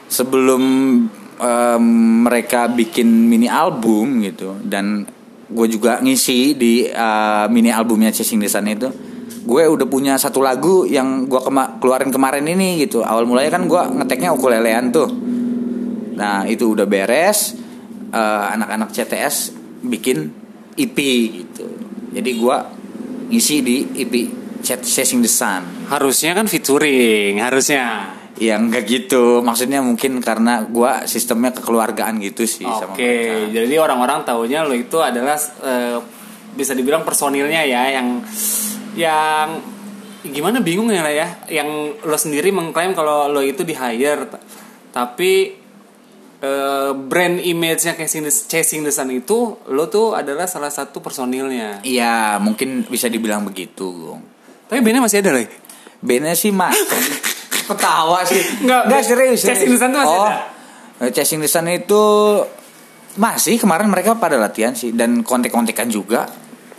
Sebelum 0.06 0.62
em, 1.38 1.84
mereka 2.26 2.66
bikin 2.66 3.06
mini 3.06 3.46
album 3.46 4.22
gitu 4.22 4.58
dan 4.62 5.06
gue 5.46 5.66
juga 5.70 6.02
ngisi 6.02 6.58
di 6.58 6.86
eh, 6.86 7.46
mini 7.50 7.70
albumnya 7.70 8.10
Chasing 8.10 8.42
the 8.42 8.50
Sun 8.50 8.66
itu 8.66 8.90
gue 9.46 9.62
udah 9.62 9.86
punya 9.86 10.18
satu 10.18 10.42
lagu 10.42 10.82
yang 10.90 11.30
gue 11.30 11.38
kema- 11.38 11.78
keluarin 11.78 12.10
kemarin 12.10 12.42
ini 12.50 12.82
gitu. 12.82 13.06
Awal 13.06 13.30
mulanya 13.30 13.54
kan 13.54 13.70
gue 13.70 13.82
ngeteknya 14.02 14.34
ukulelean 14.34 14.90
tuh. 14.90 15.06
Nah 16.18 16.42
itu 16.50 16.74
udah 16.74 16.82
beres 16.86 17.54
eh, 18.10 18.44
anak-anak 18.58 18.90
CTS 18.90 19.54
bikin 19.86 20.34
EP 20.74 20.98
gitu. 21.30 21.66
Jadi 22.10 22.30
gue 22.42 22.56
ngisi 23.30 23.56
di 23.62 23.76
EP 24.02 24.14
Chat 24.66 24.82
Chasing 24.82 25.22
the 25.22 25.30
Sun. 25.30 25.86
Harusnya 25.94 26.34
kan 26.34 26.50
featuring 26.50 27.38
harusnya 27.38 28.15
ya 28.36 28.60
enggak 28.60 28.84
gitu 28.84 29.40
maksudnya 29.40 29.80
mungkin 29.80 30.20
karena 30.20 30.64
gue 30.68 31.08
sistemnya 31.08 31.56
kekeluargaan 31.56 32.20
gitu 32.20 32.44
sih 32.44 32.68
sama 32.68 32.92
Oke, 32.92 33.48
jadi 33.48 33.74
orang-orang 33.80 34.28
taunya 34.28 34.60
lo 34.60 34.76
itu 34.76 35.00
adalah 35.00 35.40
eh, 35.64 35.98
bisa 36.56 36.72
dibilang 36.72 37.04
personilnya 37.04 37.64
ya 37.64 38.00
yang 38.00 38.20
yang 38.96 39.48
gimana 40.26 40.58
bingung 40.64 40.90
ya 40.90 41.04
lah 41.04 41.14
ya, 41.14 41.28
yang 41.52 41.68
lo 42.02 42.18
sendiri 42.18 42.50
mengklaim 42.50 42.96
kalau 42.96 43.30
lo 43.30 43.44
itu 43.44 43.62
di 43.62 43.76
hire, 43.76 44.26
tapi 44.90 45.54
eh, 46.40 46.90
brand 46.96 47.36
image-nya 47.38 47.94
Chasing 47.94 48.24
the, 48.26 48.32
Chasing 48.32 48.82
the 48.82 48.90
Sun 48.90 49.12
itu 49.12 49.60
lo 49.70 49.86
tuh 49.86 50.16
adalah 50.16 50.48
salah 50.50 50.72
satu 50.72 50.98
personilnya. 50.98 51.84
Iya 51.86 52.40
mungkin 52.42 52.88
bisa 52.88 53.06
dibilang 53.06 53.46
begitu. 53.46 54.18
Tapi 54.66 54.82
bandnya 54.82 55.04
masih 55.04 55.22
ada 55.22 55.36
lagi. 55.36 55.52
Bandnya 56.02 56.34
sih 56.34 56.50
mak 56.50 56.74
ketawa 57.66 58.22
sih 58.22 58.42
Nggak, 58.66 59.02
serius, 59.02 59.42
Chasing 59.42 59.74
the 59.74 59.78
Sun 59.78 59.90
tuh 59.92 60.00
masih 60.00 60.18
oh, 60.18 60.26
ada? 60.26 61.08
Chasing 61.12 61.40
the 61.42 61.50
Sun 61.50 61.66
itu 61.68 62.04
masih 63.16 63.56
kemarin 63.58 63.88
mereka 63.88 64.16
pada 64.16 64.36
latihan 64.36 64.72
sih 64.76 64.92
dan 64.92 65.24
kontek-kontekan 65.24 65.88
juga 65.88 66.28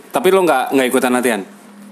Tapi 0.08 0.32
lo 0.32 0.40
nggak 0.40 0.72
nggak 0.72 0.86
ikutan 0.88 1.12
latihan. 1.12 1.44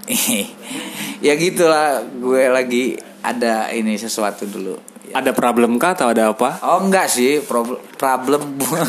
ya 1.25 1.33
gitulah 1.37 2.01
gue 2.01 2.43
lagi 2.49 2.97
ada 3.21 3.69
ini 3.75 3.93
sesuatu 3.99 4.49
dulu 4.49 4.75
Ada 5.09 5.31
problem 5.31 5.75
kah 5.75 5.91
atau 5.91 6.07
ada 6.07 6.29
apa? 6.29 6.59
oh 6.61 6.81
enggak 6.81 7.07
sih 7.07 7.39
problem 7.41 7.79
problem 7.93 8.41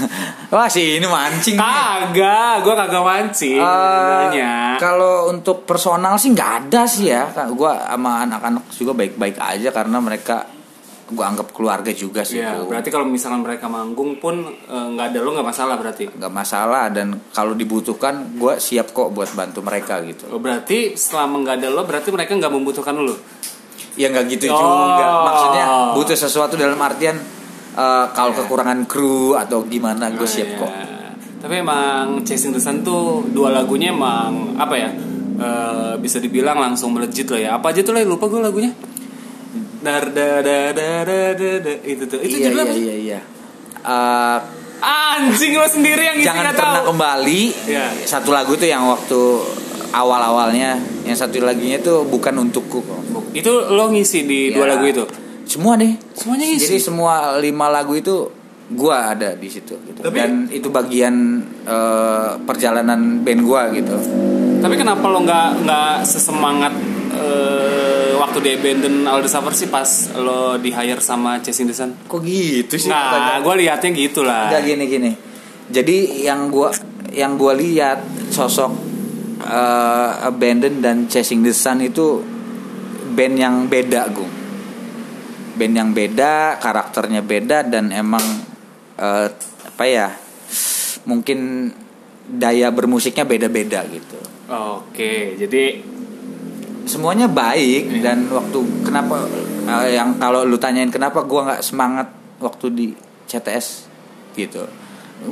wah 0.53 0.67
sih 0.67 0.97
ini 0.97 1.07
mancing. 1.07 1.55
Kagak, 1.55 2.61
gue 2.61 2.75
kagak 2.75 3.03
mancing. 3.03 3.59
Nanya. 3.59 4.77
kalau 4.77 5.29
untuk 5.29 5.63
personal 5.63 6.15
sih 6.15 6.31
nggak 6.31 6.51
ada 6.65 6.83
sih 6.85 7.09
ya 7.09 7.27
gue 7.31 7.73
sama 7.73 8.23
anak-anak 8.23 8.71
juga 8.71 8.93
baik-baik 8.95 9.37
aja 9.37 9.69
karena 9.69 9.99
mereka 9.99 10.47
gue 11.09 11.25
anggap 11.25 11.51
keluarga 11.51 11.89
juga 11.91 12.21
sih 12.21 12.37
Ya, 12.37 12.53
berarti 12.61 12.89
kalau 12.89 13.03
misalkan 13.03 13.41
mereka 13.41 13.65
manggung 13.67 14.17
pun 14.17 14.39
eh, 14.45 14.87
nggak 14.89 15.09
ada 15.09 15.19
lo 15.19 15.33
nggak 15.33 15.49
masalah 15.49 15.75
berarti. 15.75 16.05
nggak 16.07 16.29
masalah 16.31 16.85
dan 16.89 17.17
kalau 17.31 17.53
dibutuhkan 17.53 18.15
gue 18.35 18.55
siap 18.59 18.93
kok 18.93 19.09
buat 19.09 19.33
bantu 19.33 19.59
mereka 19.61 19.99
gitu 20.03 20.29
Oh, 20.29 20.37
berarti 20.37 20.93
selama 20.95 21.41
nggak 21.41 21.57
ada 21.57 21.69
lo 21.71 21.83
berarti 21.83 22.09
mereka 22.11 22.35
nggak 22.35 22.53
membutuhkan 22.53 22.93
lo. 22.95 23.17
ya 23.95 24.07
nggak 24.07 24.25
gitu 24.31 24.47
Oh. 24.47 24.61
juga 24.85 25.07
maksudnya 25.25 25.65
butuh 26.09 26.17
sesuatu 26.19 26.57
dalam 26.57 26.79
artian 26.79 27.21
eh, 27.75 28.07
kalau 28.11 28.33
kekurangan 28.33 28.85
kru 28.85 29.37
atau 29.37 29.61
gimana 29.63 30.09
gue 30.11 30.25
siap 30.25 30.57
kok 30.57 30.73
Ya. 30.73 31.13
Tapi 31.39 31.61
emang 31.61 32.25
Chasing 32.25 32.51
the 32.51 32.59
Sun 32.59 32.81
tuh 32.81 33.23
dua 33.29 33.53
lagunya 33.53 33.93
emang 33.93 34.57
apa 34.57 34.75
ya? 34.75 34.91
eh, 35.37 35.95
bisa 35.97 36.17
dibilang 36.17 36.57
langsung 36.57 36.91
melejit 36.91 37.29
lah 37.29 37.39
ya. 37.39 37.51
Apa 37.55 37.71
aja 37.71 37.79
tuh 37.81 37.93
lah 37.93 38.03
lupa 38.03 38.27
gue 38.27 38.41
lagunya. 38.41 38.73
Dar 39.79 40.11
da 40.11 40.41
da 40.41 40.73
da 40.73 40.89
da 41.05 41.19
da 41.31 41.51
da. 41.61 41.73
itu 41.85 42.03
tuh. 42.05 42.19
Itu 42.19 42.35
iya 42.35 42.49
judulnya 42.49 42.65
iya 42.65 42.73
apa? 42.73 42.75
iya 42.75 42.97
iya 42.97 43.21
Eh, 43.79 44.39
Anjing 44.81 45.53
lo 45.55 45.67
sendiri 45.67 46.03
yang 46.07 46.19
jangan 46.19 46.51
pernah 46.51 46.83
tahu. 46.83 46.91
kembali 46.91 47.43
Iya. 47.67 47.87
satu 48.03 48.31
lagu 48.31 48.55
tuh 48.55 48.67
yang 48.67 48.83
waktu 48.87 49.21
awal-awalnya 49.93 50.75
yang 51.03 51.15
satu 51.15 51.39
lagunya 51.41 51.79
tuh 51.79 52.03
bukan 52.05 52.35
untukku 52.41 52.79
kok. 52.81 53.01
Itu 53.31 53.51
lo 53.69 53.91
ngisi 53.91 54.23
di 54.23 54.51
dua 54.51 54.65
Ya, 54.65 54.71
lagu 54.75 54.87
itu. 54.87 55.05
Semua 55.49 55.75
deh 55.75 55.97
Semuanya 56.13 56.45
ngisi. 56.47 56.63
jadi 56.63 56.77
semua 56.79 57.15
lima 57.39 57.67
lagu 57.67 57.93
itu 57.93 58.29
gua 58.69 59.11
ada 59.11 59.33
di 59.33 59.49
situ 59.49 59.81
gitu. 59.81 59.99
Tapi- 59.99 60.13
dan 60.15 60.33
itu 60.47 60.69
bagian 60.69 61.15
eh, 61.65 62.31
perjalanan 62.39 63.01
band 63.19 63.41
gua 63.43 63.73
gitu 63.73 63.97
Tapi 64.59 64.75
kenapa 64.75 65.07
lo 65.07 65.19
nggak 65.21 65.65
nggak 65.65 65.93
sesemangat 66.05 66.75
eh, 67.13 68.13
waktu 68.15 68.39
di 68.39 68.51
Abandon 68.53 69.07
All 69.07 69.21
the 69.21 69.31
Suffer 69.31 69.55
sih 69.55 69.67
pas 69.67 69.87
lo 70.15 70.57
di 70.57 70.69
hire 70.69 70.99
sama 70.99 71.39
Chasing 71.39 71.65
the 71.65 71.73
Sun? 71.73 71.97
kok 72.05 72.21
gitu 72.21 72.75
sih 72.75 72.89
Nah, 72.89 73.39
gue 73.39 73.55
liatnya 73.57 73.89
gitu 73.91 74.21
lah. 74.21 74.51
Enggak 74.51 74.63
gini 74.67 74.85
gini. 74.85 75.11
Jadi 75.69 75.97
yang 76.23 76.49
gua 76.49 76.75
yang 77.09 77.37
gua 77.37 77.55
lihat 77.55 78.03
sosok 78.29 78.73
eh, 79.41 80.11
Abandon 80.23 80.81
dan 80.81 81.07
Chasing 81.07 81.41
the 81.41 81.53
Sun 81.53 81.81
itu 81.81 82.21
band 83.09 83.35
yang 83.35 83.55
beda, 83.65 84.11
Gung. 84.11 84.29
Band 85.59 85.75
yang 85.75 85.91
beda, 85.91 86.63
karakternya 86.63 87.27
beda 87.27 87.67
dan 87.67 87.91
emang 87.91 88.23
eh, 88.95 89.27
apa 89.67 89.85
ya? 89.85 90.15
Mungkin 91.05 91.71
daya 92.29 92.71
bermusiknya 92.71 93.27
beda-beda 93.27 93.83
gitu. 93.91 94.19
Oke, 94.49 95.35
jadi 95.35 95.83
Semuanya 96.89 97.29
baik 97.29 98.01
dan 98.01 98.25
waktu 98.33 98.65
kenapa 98.81 99.29
eh, 99.69 99.93
yang 99.93 100.17
kalau 100.17 100.49
lu 100.49 100.57
tanyain 100.57 100.89
kenapa 100.89 101.21
gua 101.29 101.53
nggak 101.53 101.61
semangat 101.61 102.09
waktu 102.41 102.67
di 102.73 102.87
CTS 103.29 103.85
gitu 104.33 104.65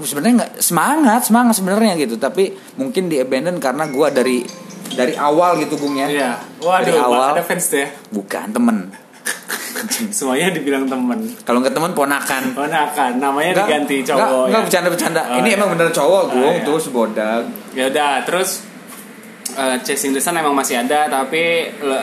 sebenarnya 0.05 0.45
nggak 0.45 0.53
semangat 0.61 1.21
semangat 1.25 1.55
sebenarnya 1.57 1.97
gitu 1.97 2.21
tapi 2.21 2.53
mungkin 2.77 3.09
di 3.09 3.17
abandon 3.17 3.57
karena 3.57 3.89
gua 3.89 4.13
dari 4.13 4.45
dari 4.93 5.17
awal 5.17 5.57
gitu 5.65 5.81
Gung 5.81 5.97
ya 5.97 6.09
iya. 6.13 6.33
dari 6.61 6.93
Waduh, 6.93 7.07
awal 7.09 7.29
ada 7.41 7.45
fans 7.47 7.73
tuh 7.73 7.87
ya. 7.87 7.89
bukan 8.13 8.53
temen 8.53 8.93
Semuanya 10.09 10.51
dibilang 10.51 10.85
temen. 10.85 11.19
kalau 11.43 11.59
nggak 11.59 11.73
temen 11.73 11.93
ponakan 11.93 12.43
Ponakan, 12.53 13.11
namanya 13.17 13.51
Nggak, 13.53 13.67
diganti 13.67 13.97
cowok. 14.05 14.45
nggak 14.47 14.53
ya. 14.53 14.65
bercanda 14.65 14.89
bercanda 14.89 15.21
Oh, 15.27 15.39
ini 15.39 15.49
iya. 15.49 15.57
emang 15.57 15.69
bener 15.73 15.89
cowok 15.89 16.23
Oh, 16.23 16.31
Gung 16.31 16.55
iya. 16.55 16.63
tuh 16.63 16.77
sebodak 16.79 17.43
Ya 17.73 17.85
udah, 17.87 18.13
terus 18.23 18.65
eh, 19.53 19.77
Chasing 19.81 20.11
the 20.11 20.21
Sun 20.21 20.35
emang 20.35 20.53
masih 20.53 20.77
ada, 20.79 21.07
tapi 21.07 21.43
lo, 21.79 21.97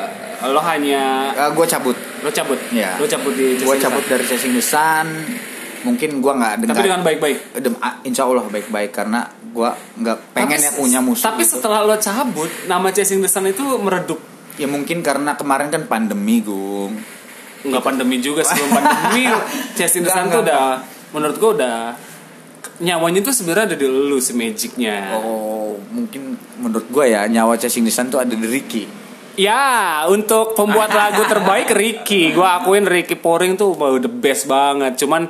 lo 0.49 0.61
hanya 0.61 1.29
Eh, 1.31 1.49
gua 1.51 1.63
cabut 1.63 1.93
lo 2.19 2.29
cabut. 2.29 2.57
ya 2.69 2.95
Lo 2.95 3.05
cabut 3.05 3.31
di 3.31 3.55
the 3.55 3.65
cabut 3.77 4.03
dari 4.03 4.23
Chasing 4.23 4.51
the 4.51 4.63
Sun 4.63 5.07
mungkin 5.83 6.17
gua 6.17 6.33
nggak 6.33 6.53
dengar 6.59 6.73
Tapi 6.73 6.85
dengan 6.85 7.01
baik-baik. 7.01 7.37
Ah, 7.77 7.99
insya 8.01 8.23
Allah 8.23 8.45
baik-baik 8.45 8.89
karena 8.89 9.21
gua 9.49 9.69
nggak 9.93 10.31
pengen 10.31 10.55
Tapi 10.55 10.65
ya 10.65 10.71
punya 10.73 10.99
musuh 10.99 11.27
Tapi 11.27 11.43
gitu. 11.43 11.59
setelah 11.59 11.83
lo 11.83 11.93
cabut, 11.95 12.47
nama 12.65 12.87
Chasing 12.89 13.19
the 13.19 13.27
Sun 13.27 13.45
itu 13.45 13.61
meredup. 13.77 14.17
ya 14.53 14.65
mungkin 14.65 15.01
karena 15.01 15.33
kemarin 15.33 15.67
kan 15.67 15.83
pandemi 15.83 16.39
gung 16.39 16.93
Enggak 17.63 17.83
pandemi 17.83 18.19
juga 18.19 18.43
sebelum 18.43 18.69
pandemi 18.75 19.27
Nggak, 19.75 19.89
Sun 20.11 20.27
tuh 20.27 20.41
nggak, 20.43 20.43
udah 20.43 20.65
menurut 21.15 21.35
gua 21.39 21.51
udah 21.55 21.77
nyawanya 22.83 23.21
tuh 23.21 23.33
sebenarnya 23.33 23.73
ada 23.73 23.77
di 23.77 23.85
lu 23.85 24.17
si 24.17 24.33
magicnya. 24.33 25.13
oh 25.21 25.77
mungkin 25.93 26.35
menurut 26.57 26.89
gua 26.89 27.05
ya 27.05 27.21
nyawa 27.29 27.55
chasing 27.55 27.85
sun 27.87 28.09
tuh 28.09 28.19
ada 28.19 28.33
di 28.33 28.47
Ricky 28.49 29.03
Ya, 29.33 30.05
untuk 30.13 30.53
pembuat 30.53 30.93
lagu 31.01 31.25
terbaik 31.25 31.73
Ricky. 31.73 32.29
Gua 32.37 32.61
akuin 32.61 32.85
Ricky 32.85 33.17
Poring 33.17 33.57
tuh 33.57 33.73
wow, 33.73 33.97
the 33.97 34.09
best 34.09 34.45
banget. 34.45 34.93
Cuman 35.01 35.25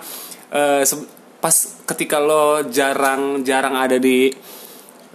se- 0.83 1.07
pas 1.39 1.55
ketika 1.87 2.19
lo 2.19 2.67
jarang-jarang 2.67 3.75
ada 3.75 3.95
di 3.99 4.27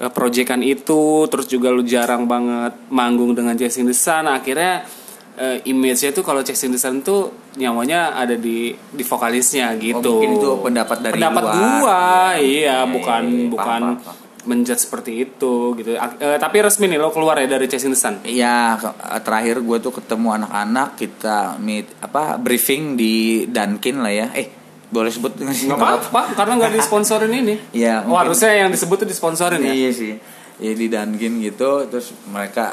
eh, 0.01 0.11
proyekan 0.13 0.65
itu, 0.65 1.29
terus 1.29 1.49
juga 1.49 1.69
lo 1.69 1.85
jarang 1.85 2.25
banget 2.25 2.77
manggung 2.89 3.37
dengan 3.37 3.57
the 3.57 3.93
Sun, 3.93 4.25
akhirnya 4.25 4.89
eh, 5.38 5.59
image-nya 5.64 6.11
tuh 6.11 6.21
kalau 6.21 6.42
Chasing 6.42 6.68
the 6.68 6.76
Sun 6.76 7.00
tuh 7.00 7.30
nyawanya 7.54 8.12
ada 8.12 8.35
di 8.35 8.59
di 8.75 9.02
vokalisnya 9.02 9.73
gitu. 9.76 10.02
Oh, 10.02 10.18
mungkin 10.18 10.30
itu 10.37 10.50
pendapat 10.61 10.99
dari 11.00 11.14
pendapat 11.16 11.42
luar. 11.45 11.54
gua, 11.54 12.02
iya, 12.37 12.42
Iya, 12.42 12.76
bukan 12.85 13.23
iya. 13.25 13.47
bukan 13.49 13.80
Paham, 13.95 14.02
paham, 14.02 14.16
menjudge 14.45 14.80
seperti 14.80 15.12
itu 15.21 15.54
gitu. 15.75 15.95
Eh, 15.95 16.37
tapi 16.37 16.57
resmi 16.59 16.87
nih 16.87 16.97
lo 16.97 17.09
keluar 17.09 17.37
ya 17.37 17.47
dari 17.47 17.64
Chasing 17.64 17.90
the 17.90 17.97
Sun. 17.97 18.14
Iya, 18.23 18.76
ke- 18.76 18.95
terakhir 19.21 19.61
gue 19.61 19.78
tuh 19.78 19.92
ketemu 19.92 20.28
anak-anak 20.35 20.97
kita 20.97 21.38
meet 21.59 21.87
apa 21.99 22.35
briefing 22.37 22.95
di 22.95 23.14
Dunkin 23.45 24.00
lah 24.00 24.11
ya. 24.11 24.26
Eh, 24.33 24.49
boleh 24.88 25.09
sebut 25.09 25.37
nggak 25.37 25.68
apa-apa, 25.71 26.33
karena 26.33 26.52
nggak 26.57 26.75
disponsorin 26.75 27.28
ini. 27.30 27.54
Iya, 27.73 28.02
Oh, 28.02 28.09
mungkin- 28.09 28.25
harusnya 28.26 28.57
yang 28.57 28.68
disebut 28.68 29.04
tuh 29.04 29.07
disponsorin 29.07 29.61
ya. 29.61 29.71
Iya 29.71 29.90
sih. 29.92 30.14
Ya 30.59 30.73
di 30.73 30.87
Dunkin 30.87 31.38
gitu, 31.38 31.85
terus 31.87 32.11
mereka 32.26 32.73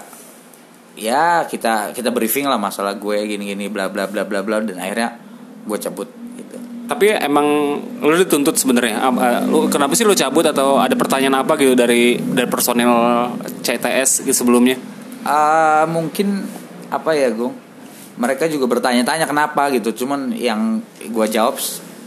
ya 0.96 1.44
kita 1.46 1.92
kita 1.92 2.10
briefing 2.10 2.48
lah 2.48 2.56
masalah 2.56 2.96
gue 2.96 3.18
gini-gini 3.28 3.68
bla 3.68 3.92
bla 3.92 4.08
bla 4.08 4.24
bla 4.24 4.40
bla 4.42 4.64
dan 4.64 4.80
akhirnya 4.80 5.20
gue 5.68 5.78
cabut 5.78 6.08
gitu. 6.40 6.56
Tapi 6.88 7.06
emang 7.20 7.48
lu 8.00 8.16
dituntut 8.16 8.56
sebenarnya. 8.56 9.04
Eh, 9.04 9.42
Lu 9.52 9.68
kenapa 9.68 9.94
sih 9.94 10.08
lu 10.08 10.16
cabut 10.16 10.46
atau 10.48 10.80
ada 10.80 10.94
pertanyaan 10.96 11.44
apa 11.44 11.60
gitu 11.60 11.76
dari 11.76 12.18
dari 12.20 12.48
personil 12.48 12.92
CTS 13.62 14.24
gitu 14.24 14.46
sebelumnya? 14.46 14.80
Ah, 15.26 15.90
mungkin 15.90 16.46
apa 16.94 17.18
ya, 17.18 17.34
Gung? 17.34 17.58
Mereka 18.16 18.48
juga 18.48 18.70
bertanya-tanya 18.70 19.26
kenapa 19.28 19.68
gitu. 19.74 20.06
Cuman 20.06 20.32
yang 20.38 20.80
gue 21.02 21.28
jawab 21.28 21.58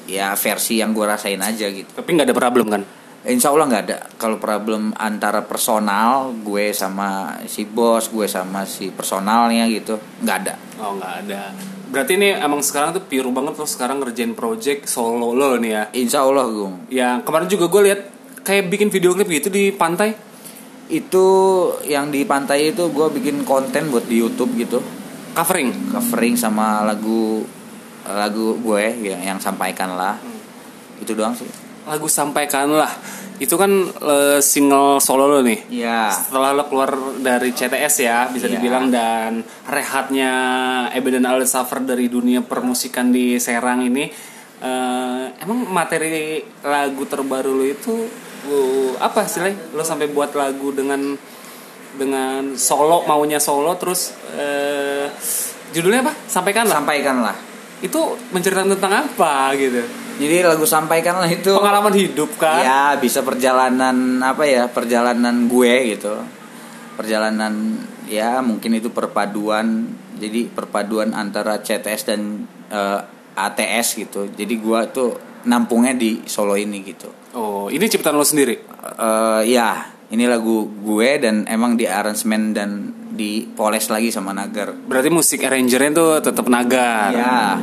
ya 0.08 0.32
versi 0.38 0.80
yang 0.80 0.96
gue 0.96 1.04
rasain 1.04 1.42
aja 1.42 1.66
gitu. 1.68 1.90
Tapi 1.92 2.08
nggak 2.14 2.32
ada 2.32 2.36
problem 2.38 2.66
kan? 2.72 2.82
Insya 3.26 3.50
Allah 3.50 3.66
nggak 3.66 3.84
ada. 3.90 3.98
Kalau 4.14 4.38
problem 4.38 4.94
antara 4.94 5.42
personal 5.42 6.30
gue 6.38 6.70
sama 6.70 7.34
si 7.50 7.66
bos, 7.66 8.06
gue 8.14 8.30
sama 8.30 8.62
si 8.62 8.94
personalnya 8.94 9.66
gitu, 9.66 9.98
nggak 10.22 10.36
ada. 10.46 10.54
Oh 10.78 10.94
nggak 10.94 11.26
ada. 11.26 11.50
Berarti 11.90 12.14
ini 12.14 12.30
emang 12.30 12.62
sekarang 12.62 12.94
tuh 12.94 13.02
pure 13.02 13.26
banget 13.34 13.58
lo 13.58 13.66
sekarang 13.66 13.98
ngerjain 13.98 14.38
project 14.38 14.86
solo 14.86 15.34
lo 15.34 15.58
nih 15.58 15.72
ya. 15.74 15.82
Insya 15.98 16.22
Allah, 16.22 16.46
Gung. 16.46 16.86
Ya 16.94 17.18
kemarin 17.26 17.50
juga 17.50 17.66
gue 17.66 17.82
lihat 17.90 18.00
kayak 18.46 18.70
bikin 18.70 18.88
video 18.94 19.16
klip 19.18 19.26
gitu 19.26 19.50
di 19.50 19.74
pantai. 19.74 20.14
Itu 20.86 21.26
yang 21.84 22.14
di 22.14 22.22
pantai 22.22 22.70
itu 22.70 22.86
gue 22.88 23.06
bikin 23.18 23.42
konten 23.42 23.90
buat 23.92 24.06
di 24.06 24.22
YouTube 24.22 24.56
gitu, 24.56 24.78
Covering. 25.34 25.92
covering 25.92 26.38
sama 26.38 26.80
lagu 26.86 27.44
lagu 28.08 28.56
gue 28.62 28.84
yang, 29.04 29.36
yang 29.36 29.38
sampaikan 29.42 29.98
lah. 29.98 30.16
Itu 31.02 31.12
doang 31.18 31.36
sih. 31.36 31.67
Lagu 31.88 32.04
sampaikanlah. 32.04 32.92
Itu 33.38 33.54
kan 33.54 33.70
eh, 33.88 34.38
single 34.38 34.98
solo 34.98 35.24
lo 35.26 35.40
nih. 35.40 35.70
Iya. 35.70 36.10
setelah 36.10 36.52
lo 36.52 36.66
keluar 36.66 36.90
dari 37.18 37.50
CTS 37.50 37.94
ya 38.02 38.18
bisa 38.28 38.46
Iya. 38.46 38.58
dibilang 38.58 38.90
dan 38.90 39.40
rehatnya 39.64 40.32
Eben 40.90 41.22
dan 41.22 41.24
Aldi 41.24 41.46
Suffer 41.46 41.78
dari 41.80 42.10
dunia 42.10 42.42
permusikan 42.42 43.08
di 43.08 43.38
Serang 43.38 43.80
ini 43.80 44.10
eh, 44.58 45.24
emang 45.38 45.70
materi 45.70 46.42
lagu 46.60 47.06
terbaru 47.06 47.54
lo 47.54 47.62
itu 47.62 47.94
uh, 48.42 48.90
apa 48.98 49.22
sih 49.24 49.46
lo 49.70 49.86
sampai 49.86 50.10
buat 50.10 50.34
lagu 50.34 50.74
dengan 50.74 51.14
dengan 51.94 52.54
solo 52.54 53.06
maunya 53.06 53.38
solo 53.38 53.78
terus 53.78 54.18
eh, 54.34 55.06
judulnya 55.70 56.02
apa 56.02 56.12
sampaikan 56.26 56.66
lah 56.66 56.78
Sampaikanlah. 56.82 57.36
itu 57.80 58.00
menceritakan 58.34 58.74
tentang 58.74 58.92
apa 59.06 59.54
gitu 59.54 59.82
Jadi 60.18 60.42
lagu 60.42 60.66
sampaikanlah 60.66 61.30
itu. 61.30 61.54
Pengalaman 61.54 61.94
hidup 61.94 62.30
kan? 62.36 62.60
Ya 62.60 62.82
bisa 62.98 63.22
perjalanan 63.22 64.18
apa 64.20 64.44
ya 64.44 64.66
perjalanan 64.66 65.46
gue 65.46 65.94
gitu. 65.94 66.18
Perjalanan 66.98 67.78
ya 68.10 68.42
mungkin 68.42 68.76
itu 68.76 68.90
perpaduan. 68.90 69.86
Jadi 70.18 70.50
perpaduan 70.50 71.14
antara 71.14 71.62
CTS 71.62 72.02
dan 72.10 72.44
eh, 72.68 73.00
ATS 73.38 74.02
gitu. 74.02 74.26
Jadi 74.34 74.54
gue 74.58 74.80
tuh 74.90 75.10
nampungnya 75.46 75.94
di 75.94 76.26
Solo 76.26 76.58
ini 76.58 76.82
gitu. 76.82 77.08
Oh 77.38 77.70
ini 77.70 77.86
ciptaan 77.86 78.18
lo 78.18 78.26
sendiri? 78.26 78.58
Eh 78.98 79.42
ya 79.46 79.98
ini 80.08 80.24
lagu 80.24 80.66
gue 80.82 81.20
dan 81.20 81.44
emang 81.46 81.76
di 81.76 81.84
aransemen 81.84 82.56
dan 82.56 82.70
dipoles 83.12 83.90
lagi 83.90 84.08
sama 84.14 84.32
Nagar 84.32 84.72
berarti 84.72 85.10
musik 85.10 85.42
arrangernya 85.44 85.90
tuh 85.92 86.10
tetap 86.22 86.46
nagar 86.46 87.10
ya 87.12 87.58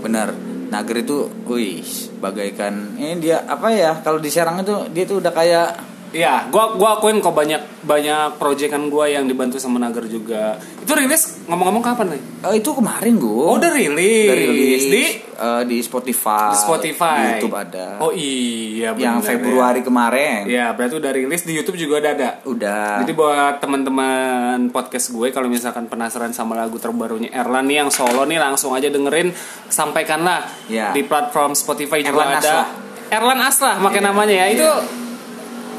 benar 0.00 0.45
Nagar 0.66 0.96
itu 0.98 1.30
wih 1.46 1.86
bagaikan 2.18 2.98
ini 2.98 3.22
dia 3.22 3.46
apa 3.46 3.70
ya 3.70 4.02
kalau 4.02 4.18
di 4.18 4.28
Serang 4.28 4.60
itu 4.60 4.90
dia 4.90 5.06
tuh 5.06 5.22
udah 5.22 5.32
kayak 5.32 5.95
Iya, 6.10 6.46
gua 6.48 6.74
gua 6.74 6.96
akuin 6.96 7.18
kok 7.18 7.30
banyak 7.30 7.82
banyak 7.82 8.36
proyekan 8.36 8.86
gua 8.86 9.06
yang 9.06 9.24
dibantu 9.24 9.58
sama 9.58 9.76
Nagar 9.76 10.04
juga. 10.04 10.54
Itu 10.80 10.94
rilis 10.94 11.42
ngomong-ngomong 11.46 11.82
kapan 11.82 12.06
nih? 12.14 12.22
Oh 12.42 12.54
itu 12.54 12.70
kemarin 12.70 13.18
gue. 13.18 13.42
Oh, 13.42 13.58
udah 13.58 13.74
rilis. 13.74 14.30
Udah 14.30 14.38
rilis 14.38 14.82
di 14.86 15.02
eh, 15.18 15.62
di 15.66 15.76
Spotify. 15.82 16.54
di 16.54 16.58
Spotify. 16.58 17.18
Di 17.18 17.26
YouTube 17.36 17.58
ada. 17.58 17.86
Oh 17.98 18.10
iya, 18.10 18.94
yang 18.94 19.18
bener, 19.18 19.26
Februari 19.26 19.80
kemarin. 19.82 20.46
Ya. 20.46 20.70
ya, 20.70 20.78
berarti 20.78 20.94
udah 20.94 21.10
rilis 21.10 21.42
di 21.42 21.52
YouTube 21.52 21.74
juga 21.74 21.98
udah 21.98 22.12
ada. 22.14 22.30
Udah. 22.46 23.02
Jadi 23.02 23.12
buat 23.12 23.58
teman-teman 23.58 24.70
podcast 24.70 25.10
gue 25.10 25.28
kalau 25.30 25.46
misalkan 25.46 25.86
penasaran 25.86 26.30
sama 26.30 26.54
lagu 26.54 26.78
terbarunya 26.78 27.30
Erlan 27.30 27.66
nih 27.66 27.82
yang 27.82 27.90
solo 27.90 28.22
nih 28.22 28.38
langsung 28.38 28.70
aja 28.70 28.86
dengerin 28.86 29.34
sampaikanlah 29.66 30.46
Ya. 30.66 30.90
di 30.90 31.02
platform 31.02 31.52
Spotify 31.52 32.00
juga 32.00 32.22
Erlan 32.22 32.30
ada. 32.32 32.38
Aslah. 32.40 32.66
Erlan 33.08 33.40
Aslah 33.40 33.74
makai 33.76 33.98
Iya. 33.98 34.06
namanya 34.06 34.34
ya. 34.36 34.46
Itu 34.50 34.62
Iya. 34.62 35.04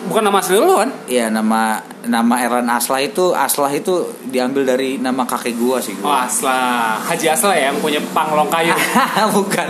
Bukan 0.05 0.21
nama 0.29 0.37
asli 0.39 0.61
lu 0.61 0.77
kan? 0.77 0.93
Iya 1.09 1.33
nama 1.33 1.81
nama 2.07 2.35
Erlan 2.37 2.65
Aslah 2.65 2.99
itu 2.99 3.31
Aslah 3.31 3.69
itu 3.69 3.93
diambil 4.25 4.63
dari 4.65 4.95
nama 4.97 5.23
kakek 5.23 5.53
gua 5.53 5.77
sih 5.77 5.93
Oh 5.97 6.07
gua. 6.07 6.23
Aslah, 6.23 6.97
Haji 7.01 7.27
Aslah 7.27 7.53
ya 7.53 7.67
yang 7.67 7.77
punya 7.77 7.99
panglong 8.07 8.47
kayu. 8.47 8.71
bukan 9.37 9.69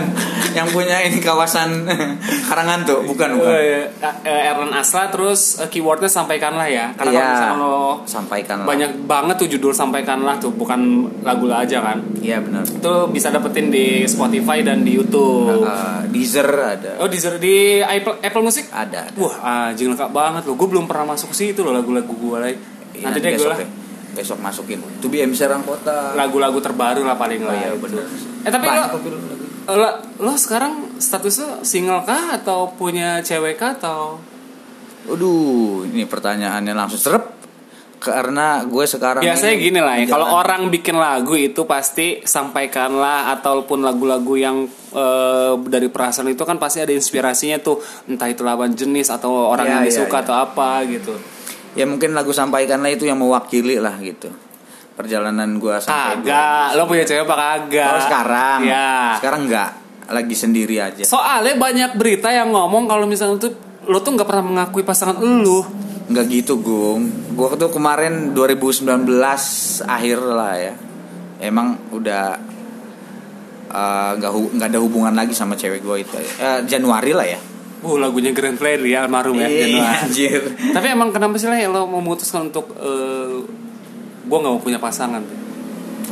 yang 0.50 0.66
punya 0.66 0.98
ini 1.00 1.18
kawasan 1.18 1.84
Karanganto, 2.48 3.04
bukan 3.04 3.36
bukan. 3.36 3.52
Eh, 3.52 3.84
eh, 4.20 4.48
Erlan 4.48 4.72
Asla 4.72 5.08
terus 5.08 5.58
eh, 5.58 5.68
keywordnya 5.68 6.06
sampaikanlah 6.06 6.66
ya 6.66 6.90
karena 6.92 7.06
kalau 7.08 7.16
Iya. 7.18 7.26
misalnya 7.28 7.56
lo 7.56 7.78
Sampaikan 8.04 8.56
banyak 8.62 8.90
banget 9.04 9.36
tuh 9.36 9.48
judul 9.48 9.72
sampaikanlah 9.72 10.38
tuh 10.38 10.50
bukan 10.50 10.80
lagu 11.20 11.44
lah 11.44 11.60
aja 11.60 11.80
kan 11.80 11.98
Iya 12.16 12.38
benar. 12.38 12.62
itu 12.62 12.92
bisa 13.08 13.28
dapetin 13.28 13.68
di 13.68 13.86
Spotify 14.04 14.60
dan 14.60 14.80
di 14.80 14.94
YouTube 14.94 15.60
Eh, 15.60 16.00
Deezer 16.08 16.46
ada. 16.46 16.96
oh 16.98 17.06
di 17.06 17.18
di 17.38 17.56
Apple 17.78 18.20
Apple 18.20 18.40
Music 18.40 18.68
Ada. 18.68 19.08
ada. 19.08 19.12
wah 19.14 19.34
anjing 19.68 19.88
lengkap 19.88 20.10
banget 20.10 20.42
loh 20.44 20.54
gue 20.54 20.68
belum 20.68 20.84
pernah 20.84 21.08
masuk 21.08 21.30
ke 21.30 21.36
situ 21.38 21.60
loh 21.60 21.72
lagu-lagu 21.72 22.14
gue 22.28 22.38
lagi 22.38 22.56
Iya, 22.90 23.04
nanti 23.04 23.18
deh 23.18 23.30
gue 23.30 23.38
besok 23.38 23.52
lah. 23.52 23.58
Besok 24.10 24.38
masukin. 24.38 24.78
To 24.98 25.06
be 25.06 25.20
MC 25.20 25.38
Serang 25.38 25.62
Kota. 25.62 26.12
lagu-lagu 26.12 26.58
terbaru 26.58 27.02
lah 27.02 27.14
paling 27.14 27.40
Oh 27.40 27.46
lah 27.46 27.54
iya 27.56 27.68
itu. 27.70 27.78
benar. 27.80 28.04
eh 28.38 28.50
tapi 28.50 28.64
Banyak 28.64 28.86
lo 29.68 29.76
lo, 29.76 29.90
lo 30.18 30.32
sekarang 30.34 30.72
statusnya 30.96 31.60
single 31.62 32.02
kah 32.02 32.34
atau 32.34 32.72
punya 32.72 33.20
cewek 33.20 33.54
kah 33.54 33.74
atau 33.74 34.16
Aduh, 35.06 35.86
ini 35.86 36.04
pertanyaannya 36.04 36.74
langsung 36.74 36.98
serep. 36.98 37.24
Karena 37.98 38.62
gue 38.62 38.84
sekarang 38.84 39.20
Biasanya 39.20 39.52
ini 39.52 39.64
gini 39.64 39.80
lah 39.80 39.94
ya, 39.96 40.06
kalau 40.06 40.30
orang 40.32 40.68
bikin 40.68 40.94
lagu 40.94 41.34
itu 41.34 41.64
pasti 41.64 42.22
sampaikanlah 42.22 43.34
ataupun 43.34 43.80
lagu-lagu 43.80 44.34
yang 44.34 44.56
eh, 44.88 45.52
dari 45.58 45.88
perasaan 45.88 46.28
itu 46.28 46.38
kan 46.40 46.56
pasti 46.56 46.78
ada 46.78 46.90
inspirasinya 46.90 47.58
tuh, 47.58 47.78
entah 48.06 48.26
itu 48.26 48.40
lawan 48.40 48.70
jenis 48.70 49.10
atau 49.10 49.48
orang 49.48 49.66
Ya, 49.66 49.72
yang 49.72 49.82
ya, 49.82 49.88
disuka 49.90 50.14
ya. 50.14 50.22
atau 50.22 50.34
apa 50.36 50.86
gitu. 50.86 51.10
Ya 51.72 51.84
mungkin 51.84 52.12
lagu 52.12 52.30
sampaikanlah 52.30 52.88
itu 52.88 53.04
yang 53.04 53.16
mewakili 53.16 53.76
lah 53.76 53.96
gitu. 53.98 54.28
Perjalanan 54.92 55.56
gue 55.56 55.76
sampai 55.78 56.18
Kagak, 56.20 56.74
lo 56.74 56.82
punya 56.84 57.02
cewek 57.02 57.22
apa 57.22 57.36
kagak? 57.36 57.86
Kalau 57.86 58.02
sekarang, 58.02 58.58
Ya. 58.62 59.14
sekarang 59.14 59.40
enggak, 59.46 59.70
lagi 60.06 60.34
sendiri 60.34 60.76
aja. 60.76 61.02
Soalnya 61.02 61.54
banyak 61.54 61.90
berita 61.94 62.28
yang 62.28 62.50
ngomong 62.50 62.84
kalau 62.84 63.04
misalnya 63.04 63.38
tuh 63.38 63.52
lo 63.86 63.98
tuh 63.98 64.12
nggak 64.12 64.26
pernah 64.26 64.44
mengakui 64.44 64.82
pasangan 64.82 65.16
lu. 65.16 65.62
Enggak 66.08 66.26
gitu, 66.28 66.58
Gung. 66.58 67.06
Gue 67.30 67.54
tuh 67.54 67.68
kemarin 67.68 68.32
2019 68.32 69.06
akhir 69.82 70.18
lah 70.18 70.54
ya. 70.56 70.74
Emang 71.38 71.78
udah 71.90 72.24
eh, 73.68 74.10
nggak 74.16 74.32
hu- 74.32 74.50
nggak 74.50 74.68
ada 74.68 74.80
hubungan 74.80 75.12
lagi 75.12 75.30
sama 75.30 75.54
cewek 75.54 75.78
gue 75.78 75.96
itu. 76.00 76.16
Eh, 76.16 76.64
Januari 76.64 77.12
lah 77.12 77.26
ya. 77.28 77.38
Uh, 77.78 77.96
lagunya 77.98 78.34
Grand 78.34 78.58
Freddy 78.58 78.90
ya 78.94 79.06
almarhum 79.06 79.38
ya. 79.38 79.46
Iya, 79.46 80.02
anjir. 80.02 80.42
Tapi 80.74 80.86
emang 80.90 81.14
kenapa 81.14 81.38
sih 81.38 81.46
lah 81.46 81.62
lo 81.70 81.86
memutuskan 81.86 82.50
untuk 82.50 82.74
eh, 82.74 83.38
gue 84.26 84.38
nggak 84.38 84.52
mau 84.52 84.58
punya 84.58 84.82
pasangan? 84.82 85.22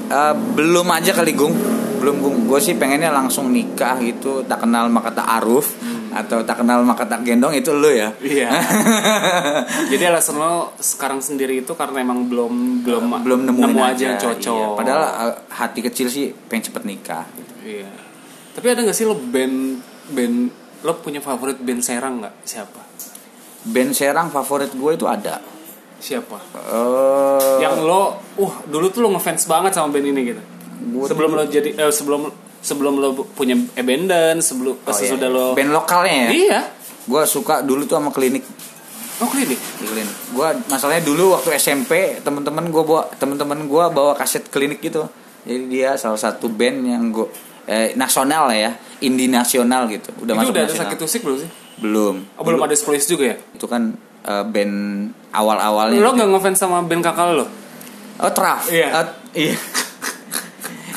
Eh, 0.07 0.35
belum 0.55 0.87
aja 0.94 1.11
kali, 1.11 1.35
Gung. 1.35 1.55
belum 1.96 2.46
gue 2.46 2.61
sih 2.62 2.79
pengennya 2.79 3.11
langsung 3.11 3.50
nikah 3.50 3.98
gitu 3.98 4.44
tak 4.46 4.62
kenal 4.62 4.87
maka 4.87 5.11
tak 5.11 5.26
aruf 5.40 5.74
atau 6.14 6.44
tak 6.46 6.62
kenal 6.62 6.85
maka 6.87 7.02
tak 7.09 7.26
gendong 7.26 7.50
itu 7.57 7.72
lo 7.74 7.90
ya 7.90 8.12
Iya. 8.22 8.52
Jadi 9.90 10.05
alasan 10.07 10.38
lo 10.38 10.70
sekarang 10.79 11.18
sendiri 11.18 11.64
itu 11.64 11.72
karena 11.74 12.05
emang 12.07 12.31
belum 12.31 12.85
belum 12.87 13.05
belum 13.26 13.40
nemuin 13.50 13.76
aja 13.81 14.05
yang 14.14 14.20
cocok. 14.22 14.55
Iya. 14.55 14.79
padahal 14.79 15.02
uh, 15.02 15.35
hati 15.50 15.81
kecil 15.83 16.07
sih 16.07 16.31
pengen 16.46 16.70
cepet 16.70 16.83
nikah 16.87 17.24
gitu. 17.35 17.52
Iya. 17.64 17.90
Tapi 18.55 18.66
ada 18.70 18.81
gak 18.87 18.94
sih 18.94 19.09
lo 19.09 19.16
band 19.18 19.83
band 20.14 20.37
lo 20.82 20.92
punya 21.00 21.20
favorit 21.20 21.56
band 21.56 21.80
Serang 21.80 22.20
nggak? 22.20 22.34
Siapa? 22.44 22.80
band 23.66 23.92
Serang 23.92 24.28
favorit 24.28 24.70
gue 24.70 24.90
itu 24.92 25.06
ada 25.06 25.40
Siapa? 25.96 26.36
Eh, 26.52 27.56
Yang 27.64 27.76
lo, 27.82 28.20
uh 28.36 28.54
dulu 28.68 28.86
tuh 28.92 29.00
lo 29.00 29.16
ngefans 29.16 29.48
banget 29.48 29.72
sama 29.72 29.96
band 29.96 30.04
ini 30.04 30.20
gitu. 30.28 30.42
Gua 30.92 31.08
sebelum 31.08 31.30
lo 31.32 31.42
jadi 31.48 31.72
eh, 31.72 31.88
sebelum 31.88 32.28
sebelum 32.60 33.00
lo 33.00 33.16
punya 33.32 33.56
abandon, 33.74 34.44
sebelum 34.44 34.76
oh, 34.76 34.92
sesudah 34.92 35.28
iya. 35.30 35.36
lo 35.36 35.44
band 35.56 35.72
lokalnya 35.72 36.28
ya 36.28 36.30
Iya. 36.30 36.60
gue 37.06 37.22
suka 37.24 37.62
dulu 37.62 37.86
tuh 37.86 37.96
sama 37.96 38.10
klinik 38.10 38.42
Oh 39.16 39.30
klinik. 39.32 39.56
klinik 39.80 40.10
gue 40.34 40.48
masalahnya 40.68 41.00
dulu 41.00 41.32
waktu 41.32 41.56
SMP 41.56 42.20
teman-teman 42.20 42.68
gue 42.68 42.82
bawa 42.82 43.08
teman-teman 43.16 43.64
gue 43.64 43.84
bawa 43.88 44.12
kaset 44.18 44.44
klinik 44.50 44.82
gitu 44.82 45.06
jadi 45.46 45.62
dia 45.70 45.90
salah 45.96 46.18
satu 46.18 46.50
band 46.50 46.84
yang 46.84 47.08
gue 47.08 47.30
eh, 47.64 47.94
nasional 47.96 48.50
ya 48.52 48.74
indie 48.98 49.26
nasional 49.26 49.87
gitu 49.87 50.09
udah 50.18 50.32
itu 50.32 50.40
masuk 50.40 50.52
udah 50.52 50.62
ada 50.62 50.74
sakit 50.74 50.96
tusik 50.96 51.20
belum 51.20 51.38
sih? 51.38 51.50
belum 51.76 52.14
Oh, 52.35 52.42
belum 52.42 52.61
ada 52.61 52.72
Splice 52.72 53.04
juga 53.06 53.24
ya? 53.26 53.37
itu 53.50 53.64
kan 53.64 53.92
eh, 54.22 54.44
band 54.44 54.74
awal-awalnya 55.30 55.96
Lo 55.96 56.11
nggak 56.11 56.28
ngefans 56.30 56.59
sama 56.59 56.80
band 56.80 57.00
kakak 57.00 57.35
lo? 57.35 57.44
oh 58.16 58.30
Traf 58.30 58.66
Iya. 58.66 58.88
Eh, 58.90 59.06
iya 59.44 59.56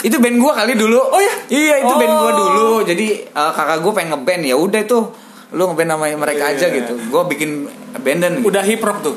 itu 0.02 0.16
band 0.16 0.36
gue 0.36 0.52
kali 0.54 0.74
dulu 0.74 1.00
Oh, 1.02 1.20
iya? 1.20 1.34
iya 1.50 1.76
itu 1.80 1.94
band 1.94 2.14
gue 2.16 2.30
Oh. 2.30 2.38
dulu 2.38 2.68
jadi 2.82 3.08
eh, 3.26 3.52
kakak 3.52 3.80
gue 3.80 3.92
pengen 3.92 4.10
ngeband 4.14 4.44
ya 4.44 4.56
udah 4.56 4.82
tuh 4.84 5.04
lu 5.50 5.64
ngeband 5.66 5.90
sama 5.90 6.06
mereka 6.10 6.44
Iya. 6.48 6.56
aja 6.56 6.66
gitu 6.72 6.94
gue 6.96 7.22
bikin 7.28 7.50
bandan 7.98 8.40
Udah 8.40 8.62
hip 8.62 8.80
rock 8.80 9.02
tuh. 9.02 9.16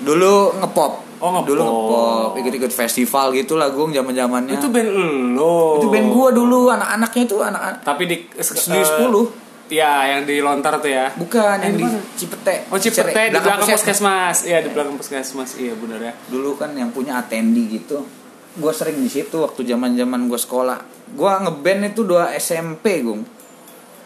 dulu 0.00 0.56
ngepop 0.56 0.92
Oh, 1.20 1.28
ngepop. 1.30 1.46
dulu 1.46 1.60
ngepop 1.62 2.30
ikut-ikut 2.34 2.72
festival 2.72 3.30
gitu 3.32 3.54
lah 3.54 3.68
gue 3.68 3.84
zaman 3.86 4.10
zamannya 4.10 4.56
Itu 4.56 4.68
band 4.68 4.88
lo. 5.32 5.76
itu 5.76 5.86
band 5.86 6.06
gue 6.08 6.28
dulu 6.34 6.58
anak-anaknya 6.70 7.22
itu 7.22 7.36
anak-anak 7.38 7.80
Tapi 7.82 8.02
di 8.04 8.16
eh, 8.26 8.42
10 8.42 9.48
Ya, 9.70 10.02
yang 10.08 10.26
di 10.26 10.40
lontar 10.40 10.76
tuh 10.76 10.90
ya. 10.90 11.14
bukan 11.14 11.60
yang 11.60 11.72
di 11.72 11.78
di 11.78 11.86
mana? 11.86 12.02
Cipete 12.12 12.56
Oh 12.66 12.76
Cipete 12.76 13.06
Cere- 13.06 13.28
di 13.28 13.36
belakang 13.36 13.62
puskesmas. 13.62 13.78
puskesmas. 13.78 14.36
Iya 14.42 14.58
di 14.58 14.68
belakang 14.68 14.96
puskesmas. 14.96 15.50
Iya 15.54 15.72
benar 15.74 16.00
ya. 16.00 16.12
dulu 16.26 16.50
kan 16.54 16.72
yang 16.72 16.90
punya 16.90 17.14
atendi 17.16 17.70
gitu 17.70 18.02
gue 18.50 18.72
sering 18.74 18.98
di 18.98 19.06
situ 19.06 19.38
waktu 19.38 19.62
zaman 19.62 19.94
zaman 19.94 20.26
gue 20.26 20.34
sekolah 20.36 20.78
gue 21.08 21.32
ngeband 21.38 21.86
itu 21.86 22.02
dua 22.02 22.34
SMP 22.34 22.98
gung 23.00 23.22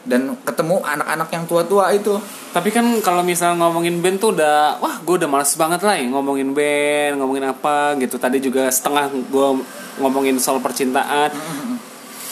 dan 0.05 0.37
ketemu 0.45 0.85
anak-anak 0.85 1.29
yang 1.33 1.45
tua-tua 1.49 1.93
itu 1.97 2.17
Tapi 2.53 2.71
kan 2.71 2.87
kalau 3.03 3.27
misal 3.27 3.59
ngomongin 3.59 3.99
band 3.99 4.23
tuh 4.23 4.31
udah 4.37 4.79
wah 4.79 5.03
gue 5.03 5.15
udah 5.19 5.27
males 5.27 5.51
banget 5.59 5.81
lah 5.83 5.99
ya 5.99 6.07
ngomongin 6.07 6.55
band, 6.55 7.19
ngomongin 7.19 7.51
apa 7.51 7.99
gitu. 7.99 8.15
Tadi 8.15 8.39
juga 8.39 8.71
setengah 8.71 9.11
gue 9.11 9.49
ngomongin 9.99 10.39
soal 10.39 10.63
percintaan. 10.63 11.35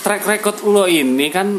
Track 0.07 0.23
record 0.23 0.57
lo 0.63 0.87
ini 0.87 1.27
kan 1.33 1.59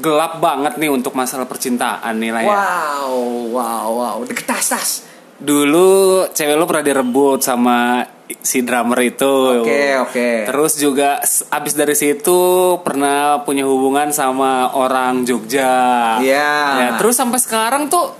gelap 0.00 0.42
banget 0.42 0.74
nih 0.78 0.90
untuk 0.90 1.14
masalah 1.14 1.46
percintaan 1.46 2.18
nih 2.18 2.30
lah 2.34 2.42
ya. 2.42 2.50
wow 2.50 3.10
wow 3.54 3.86
wow 3.94 4.16
tas 4.26 5.13
Dulu 5.38 5.88
cewek 6.30 6.54
lo 6.54 6.64
pernah 6.64 6.86
direbut 6.86 7.40
sama 7.42 8.04
si 8.40 8.62
drummer 8.62 8.98
itu. 9.02 9.64
Oke, 9.66 9.84
oke. 10.00 10.28
Terus 10.48 10.72
juga 10.78 11.20
abis 11.24 11.74
dari 11.74 11.96
situ 11.98 12.40
pernah 12.80 13.42
punya 13.42 13.66
hubungan 13.66 14.14
sama 14.14 14.72
orang 14.78 15.26
Jogja. 15.26 16.18
Iya. 16.22 16.52
Ya, 16.80 16.88
terus 16.96 17.18
sampai 17.18 17.40
sekarang 17.42 17.90
tuh 17.90 18.14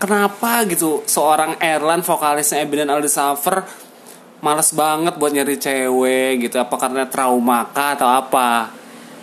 kenapa 0.00 0.64
gitu 0.66 1.04
seorang 1.04 1.60
Erlan 1.60 2.00
vokalisnya 2.00 2.64
Ebin 2.64 2.88
Aldi 2.88 3.10
Safer 3.12 3.60
males 4.40 4.72
banget 4.72 5.20
buat 5.20 5.36
nyari 5.36 5.60
cewek 5.60 6.48
gitu 6.48 6.56
apa 6.56 6.72
karena 6.80 7.04
trauma 7.04 7.68
kah 7.68 7.92
atau 7.92 8.08
apa? 8.08 8.80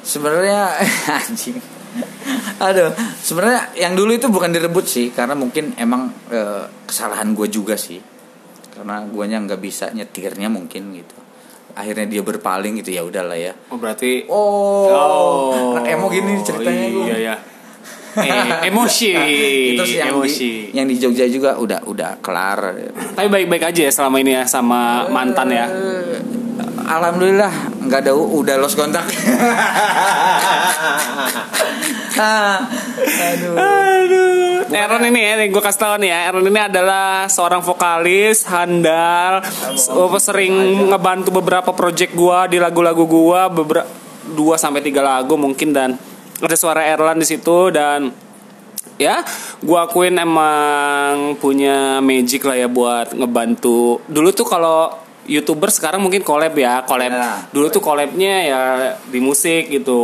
sebenarnya 0.07 0.71
anjing 1.19 1.59
aduh 2.67 2.91
sebenarnya 3.21 3.77
yang 3.77 3.93
dulu 3.93 4.11
itu 4.13 4.27
bukan 4.29 4.49
direbut 4.49 4.85
sih 4.85 5.13
karena 5.13 5.37
mungkin 5.37 5.77
emang 5.77 6.09
eh, 6.33 6.65
kesalahan 6.89 7.33
gue 7.37 7.47
juga 7.49 7.77
sih 7.77 8.01
karena 8.77 9.01
guanya 9.09 9.41
nggak 9.41 9.61
bisa 9.61 9.89
nyetirnya 9.93 10.49
mungkin 10.53 10.93
gitu 10.93 11.17
akhirnya 11.77 12.09
dia 12.09 12.25
berpaling 12.25 12.81
gitu 12.81 12.89
ya 12.97 13.05
udahlah 13.05 13.37
ya 13.37 13.53
Oh 13.69 13.77
berarti 13.77 14.25
oh, 14.25 15.77
anak 15.77 15.93
emo 15.93 16.09
gini 16.09 16.41
ceritanya 16.41 16.89
gua. 16.89 17.05
Iya 17.05 17.17
ya. 17.21 17.35
Eh, 18.17 18.73
emosi. 18.73 19.13
terus 19.77 19.93
yang 19.93 20.17
emosi. 20.17 20.73
di 20.73 20.77
yang 20.77 20.89
di 20.89 20.97
Jogja 20.97 21.29
juga 21.29 21.53
udah 21.61 21.85
udah 21.85 22.17
kelar 22.17 22.73
Tapi 23.13 23.29
baik-baik 23.29 23.69
aja 23.69 23.81
ya 23.85 23.91
selama 23.93 24.17
ini 24.17 24.33
ya 24.41 24.49
sama 24.49 25.05
mantan 25.05 25.53
ya. 25.53 25.69
Alhamdulillah 26.87 27.53
nggak 27.85 28.09
ada 28.09 28.17
udah 28.17 28.57
los 28.57 28.73
kontak. 28.73 29.05
Ah, 32.17 32.65
aduh. 33.31 33.55
Aduh. 33.55 34.37
Aaron 34.67 35.03
ini 35.07 35.19
ya, 35.23 35.33
gue 35.47 35.63
kasih 35.63 35.79
tau 35.79 35.95
nih 35.95 36.11
ya. 36.11 36.17
Aaron 36.27 36.43
ini 36.43 36.59
adalah 36.59 37.29
seorang 37.31 37.63
vokalis 37.63 38.43
handal, 38.49 39.39
sering 40.19 40.53
ngebantu 40.91 41.31
beberapa 41.31 41.71
project 41.71 42.11
gua 42.17 42.49
di 42.51 42.59
lagu-lagu 42.59 43.07
gua, 43.07 43.47
beberapa 43.47 43.87
dua 44.27 44.59
sampai 44.59 44.83
tiga 44.83 44.99
lagu 44.99 45.39
mungkin 45.39 45.71
dan 45.71 45.95
ada 46.43 46.55
suara 46.59 46.83
Erlan 46.83 47.23
di 47.23 47.23
situ 47.23 47.71
dan 47.71 48.11
ya 48.99 49.23
gua 49.63 49.87
akuin 49.87 50.19
emang 50.19 51.39
punya 51.39 52.03
magic 52.03 52.43
lah 52.43 52.59
ya 52.59 52.67
buat 52.67 53.15
ngebantu. 53.15 54.03
Dulu 54.11 54.29
tuh 54.35 54.43
kalau 54.43 54.91
youtuber 55.27 55.71
sekarang 55.71 56.03
mungkin 56.03 56.23
collab 56.23 56.55
ya, 56.55 56.83
collab. 56.83 57.11
Ya. 57.11 57.47
Dulu 57.51 57.67
tuh 57.71 57.83
collabnya 57.83 58.35
ya 58.43 58.61
di 59.07 59.19
musik 59.23 59.71
gitu. 59.71 60.01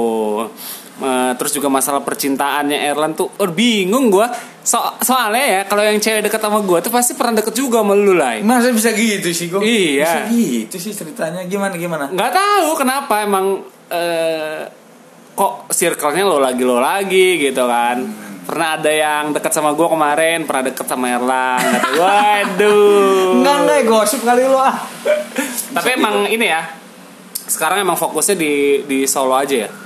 Eh, 0.93 1.31
terus 1.41 1.49
juga 1.57 1.73
masalah 1.73 2.05
percintaannya 2.05 2.85
Erlan 2.85 3.17
tuh, 3.17 3.25
oh, 3.25 3.49
bingung 3.49 4.13
gua. 4.13 4.29
So 4.61 4.77
soalnya 5.01 5.41
ya 5.41 5.61
kalau 5.65 5.81
yang 5.81 5.97
cewek 5.97 6.29
deket 6.29 6.37
sama 6.37 6.61
gua 6.61 6.85
tuh 6.85 6.93
pasti 6.93 7.17
pernah 7.17 7.41
deket 7.41 7.57
juga 7.57 7.81
sama 7.81 7.97
lu 7.97 8.13
lah. 8.13 8.37
Masa 8.45 8.69
bisa 8.69 8.93
gitu 8.93 9.33
sih 9.33 9.49
kok? 9.49 9.65
Iya. 9.65 10.05
Bisa 10.05 10.21
gitu 10.29 10.75
sih 10.77 10.93
ceritanya. 10.93 11.41
Gimana 11.49 11.73
gimana? 11.81 12.13
Nggak 12.13 12.31
tahu 12.37 12.69
kenapa 12.77 13.25
emang 13.25 13.65
eh, 13.89 14.69
kok 15.33 15.73
circle-nya 15.73 16.29
lo 16.29 16.37
lagi 16.37 16.61
lo 16.61 16.77
lagi 16.77 17.41
gitu 17.41 17.65
kan. 17.65 17.97
Pernah 18.45 18.77
ada 18.77 18.91
yang 18.93 19.33
deket 19.33 19.49
sama 19.49 19.73
gua 19.73 19.89
kemarin, 19.89 20.45
pernah 20.45 20.69
deket 20.69 20.85
sama 20.85 21.09
Erlang. 21.09 21.57
Kata, 21.57 21.89
Waduh. 21.97 23.41
Enggak 23.41 23.55
enggak 23.65 23.81
gosip 23.89 24.21
kali 24.21 24.45
lo 24.45 24.61
ah. 24.61 24.77
Tapi 25.73 25.89
emang 25.97 26.29
ini 26.29 26.45
ya. 26.45 26.61
Sekarang 27.49 27.81
emang 27.81 27.97
fokusnya 27.97 28.37
di 28.37 28.85
di 28.85 29.09
solo 29.09 29.33
aja 29.33 29.57
ya. 29.57 29.82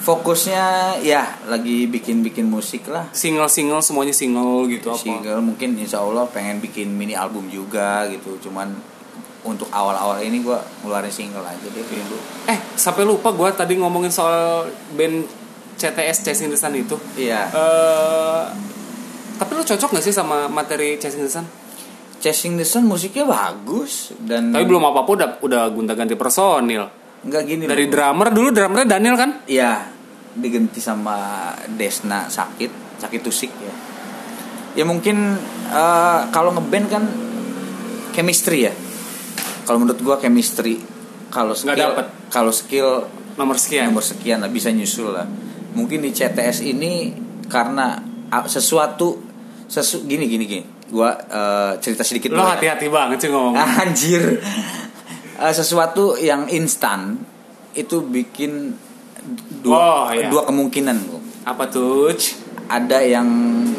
Fokusnya 0.00 0.96
ya 1.04 1.28
lagi 1.44 1.84
bikin-bikin 1.84 2.48
musik 2.48 2.88
lah. 2.88 3.12
Single-single 3.12 3.84
semuanya 3.84 4.16
single 4.16 4.64
gitu 4.72 4.88
apa. 4.88 5.00
Single 5.00 5.40
mungkin 5.44 5.76
insya 5.76 6.00
Allah 6.00 6.24
pengen 6.32 6.58
bikin 6.64 6.88
mini 6.96 7.12
album 7.12 7.52
juga 7.52 8.08
gitu. 8.08 8.40
Cuman 8.48 8.72
untuk 9.44 9.68
awal-awal 9.72 10.20
ini 10.24 10.40
gua 10.40 10.60
ngeluarin 10.84 11.12
single 11.12 11.44
aja 11.44 11.66
deh 11.68 11.84
dulu. 11.84 12.16
Eh, 12.48 12.58
sampai 12.76 13.04
lupa 13.04 13.32
gua 13.32 13.52
tadi 13.52 13.76
ngomongin 13.76 14.12
soal 14.12 14.68
band 14.96 15.28
CTS 15.80 16.28
Chasing 16.28 16.48
the 16.52 16.56
Sun 16.56 16.76
itu. 16.76 16.96
Iya. 17.16 17.48
Eh, 17.52 18.44
tapi 19.40 19.56
lu 19.56 19.64
cocok 19.64 19.96
gak 19.96 20.04
sih 20.04 20.12
sama 20.12 20.48
materi 20.52 21.00
Chasing 21.00 21.24
the 21.24 21.32
Sun? 21.32 21.48
Chasing 22.20 22.60
the 22.60 22.68
Sun 22.68 22.84
musiknya 22.84 23.24
bagus 23.24 24.12
dan 24.20 24.52
Tapi 24.52 24.68
belum 24.68 24.84
apa-apa 24.84 25.10
udah 25.16 25.28
udah 25.40 25.62
gonta-ganti 25.72 26.16
personil. 26.20 26.99
Nggak 27.20 27.42
gini 27.44 27.64
Dari 27.64 27.84
loh. 27.84 27.92
drummer 27.92 28.28
dulu 28.30 28.48
drummernya 28.48 28.88
Daniel 28.90 29.14
kan? 29.14 29.30
Iya, 29.44 29.84
diganti 30.32 30.78
sama 30.78 31.50
Desna 31.68 32.26
sakit, 32.26 32.96
sakit 32.96 33.20
tusik 33.20 33.52
ya. 33.52 33.74
Ya 34.72 34.84
mungkin 34.84 35.36
eh, 35.66 36.20
kalau 36.28 36.50
ngeband 36.50 36.86
kan 36.86 37.04
chemistry 38.10 38.66
ya. 38.66 38.72
Kalau 39.62 39.78
menurut 39.78 40.00
gua 40.00 40.16
chemistry. 40.16 40.80
Kalau 41.28 41.54
skill, 41.54 41.94
kalau 42.26 42.50
skill 42.50 43.06
Nomor 43.38 43.54
sekian. 43.54 43.86
nomor 43.86 44.02
sekian 44.02 44.42
lah 44.42 44.50
bisa 44.50 44.68
nyusul 44.68 45.14
lah. 45.14 45.24
Mungkin 45.72 46.02
di 46.02 46.10
CTS 46.10 46.66
ini 46.66 47.14
karena 47.46 47.94
sesuatu 48.44 49.22
sesu 49.64 50.02
gini 50.02 50.26
gini 50.26 50.44
gini. 50.44 50.64
Gua 50.88 51.14
eh, 51.14 51.72
cerita 51.78 52.02
sedikit 52.02 52.32
Lo 52.32 52.42
ya. 52.42 52.56
hati-hati 52.56 52.86
banget 52.88 53.18
sih 53.20 53.30
ngomong. 53.30 53.54
Anjir. 53.84 54.22
Eh, 55.40 55.54
sesuatu 55.54 56.14
yang 56.14 56.44
instan 56.46 57.16
itu 57.72 58.02
bikin 58.02 58.76
Oh, 59.60 59.60
dua 59.62 60.12
iya. 60.12 60.28
dua 60.28 60.44
kemungkinan 60.44 60.96
Bu. 61.02 61.16
Apa 61.44 61.64
tuh? 61.66 62.12
ada 62.70 63.02
yang 63.02 63.26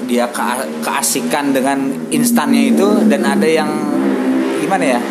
dia 0.03 0.27
kea- 0.27 0.67
keasikan 0.83 1.55
dengan 1.55 1.79
instannya 2.11 2.75
itu 2.75 2.83
dan 3.07 3.23
ada 3.23 3.47
yang 3.47 3.71
gimana 4.59 4.83
ya 4.83 5.01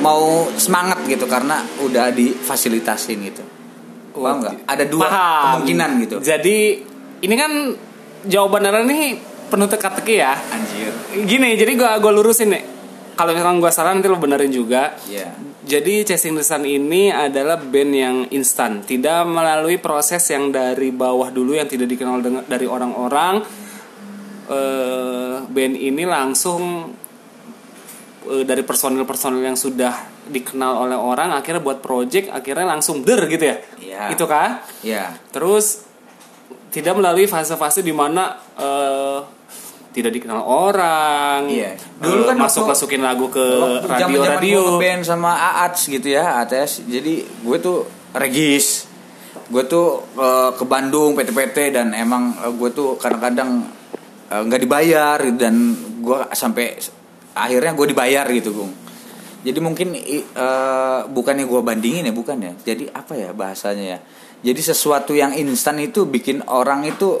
mau 0.00 0.48
semangat 0.56 1.04
gitu 1.04 1.28
karena 1.28 1.60
udah 1.78 2.08
difasilitasin 2.10 3.20
gitu 3.20 3.44
Paham 4.10 4.40
nggak? 4.40 4.64
Ada 4.64 4.84
dua 4.88 5.04
Paham. 5.04 5.42
kemungkinan 5.60 5.90
gitu. 6.00 6.16
Jadi 6.18 6.80
ini 7.20 7.34
kan 7.36 7.52
jawaban 8.24 8.64
Aaron 8.64 8.88
ini 8.88 9.20
penuh 9.46 9.68
teka-teki 9.68 10.14
ya. 10.16 10.32
Anjir. 10.50 10.90
Gini, 11.24 11.54
jadi 11.54 11.76
gua 11.76 12.00
gua 12.00 12.10
lurusin 12.10 12.50
nih. 12.50 12.64
Kalau 13.20 13.36
misalkan 13.36 13.60
gua 13.60 13.68
salah 13.68 13.92
nanti 13.92 14.08
lo 14.08 14.16
benerin 14.16 14.48
juga. 14.48 14.96
Iya. 15.04 15.28
Jadi 15.60 16.08
Chasing 16.08 16.40
the 16.40 16.40
Sun 16.40 16.64
ini 16.64 17.12
adalah 17.12 17.60
band 17.60 17.92
yang 17.92 18.16
instan, 18.32 18.80
tidak 18.80 19.28
melalui 19.28 19.76
proses 19.76 20.24
yang 20.32 20.48
dari 20.48 20.88
bawah 20.88 21.28
dulu 21.28 21.52
yang 21.52 21.68
tidak 21.68 21.92
dikenal 21.92 22.24
dengan 22.24 22.48
dari 22.48 22.64
orang-orang. 22.64 23.44
Eh, 24.48 25.36
band 25.52 25.74
ini 25.76 26.08
langsung 26.08 26.96
eh, 28.24 28.44
dari 28.48 28.64
personil-personil 28.64 29.44
yang 29.44 29.58
sudah 29.60 30.24
dikenal 30.24 30.88
oleh 30.88 30.96
orang, 30.96 31.36
akhirnya 31.36 31.60
buat 31.60 31.84
project, 31.84 32.32
akhirnya 32.32 32.72
langsung 32.72 33.04
der 33.04 33.28
gitu 33.28 33.44
ya. 33.44 33.56
Iya. 33.84 34.02
Itu 34.16 34.24
kan? 34.24 34.64
Iya. 34.80 35.12
Terus 35.28 35.84
tidak 36.72 36.96
melalui 36.96 37.28
fase-fase 37.28 37.84
di 37.84 37.92
mana 37.92 38.40
eh, 38.56 39.39
tidak 39.90 40.14
dikenal 40.14 40.42
orang. 40.46 41.50
Iya. 41.50 41.74
Dulu 41.98 42.22
Dulu 42.22 42.22
kan 42.30 42.36
masuk 42.38 42.70
masukin 42.70 43.02
lagu 43.02 43.26
ke 43.26 43.46
radio-radio. 43.86 44.78
ngeband 44.78 45.02
sama 45.02 45.34
Aats 45.34 45.90
gitu 45.90 46.14
ya 46.14 46.42
ATS 46.46 46.86
jadi 46.86 47.26
gue 47.26 47.58
tuh 47.58 47.86
regis 48.14 48.86
gue 49.50 49.62
tuh 49.66 50.06
eh, 50.14 50.50
ke 50.54 50.64
Bandung 50.66 51.18
PT-PT 51.18 51.74
dan 51.74 51.90
emang 51.94 52.34
eh, 52.38 52.52
gue 52.54 52.70
tuh 52.70 52.94
kadang-kadang 52.98 53.66
eh, 54.30 54.42
nggak 54.46 54.60
dibayar 54.62 55.18
dan 55.34 55.74
gue 56.00 56.18
sampai 56.34 56.78
akhirnya 57.34 57.74
gue 57.74 57.86
dibayar 57.90 58.26
gitu 58.30 58.54
gung 58.54 58.72
jadi 59.42 59.58
mungkin 59.58 59.98
eh, 59.98 61.00
bukannya 61.10 61.44
gue 61.50 61.60
bandingin 61.66 62.06
ya 62.06 62.14
bukan 62.14 62.38
ya 62.38 62.52
jadi 62.62 62.94
apa 62.94 63.12
ya 63.18 63.30
bahasanya 63.34 63.84
ya 63.84 63.98
jadi 64.40 64.60
sesuatu 64.72 65.12
yang 65.12 65.36
instan 65.36 65.82
itu 65.82 66.06
bikin 66.06 66.46
orang 66.46 66.86
itu 66.86 67.20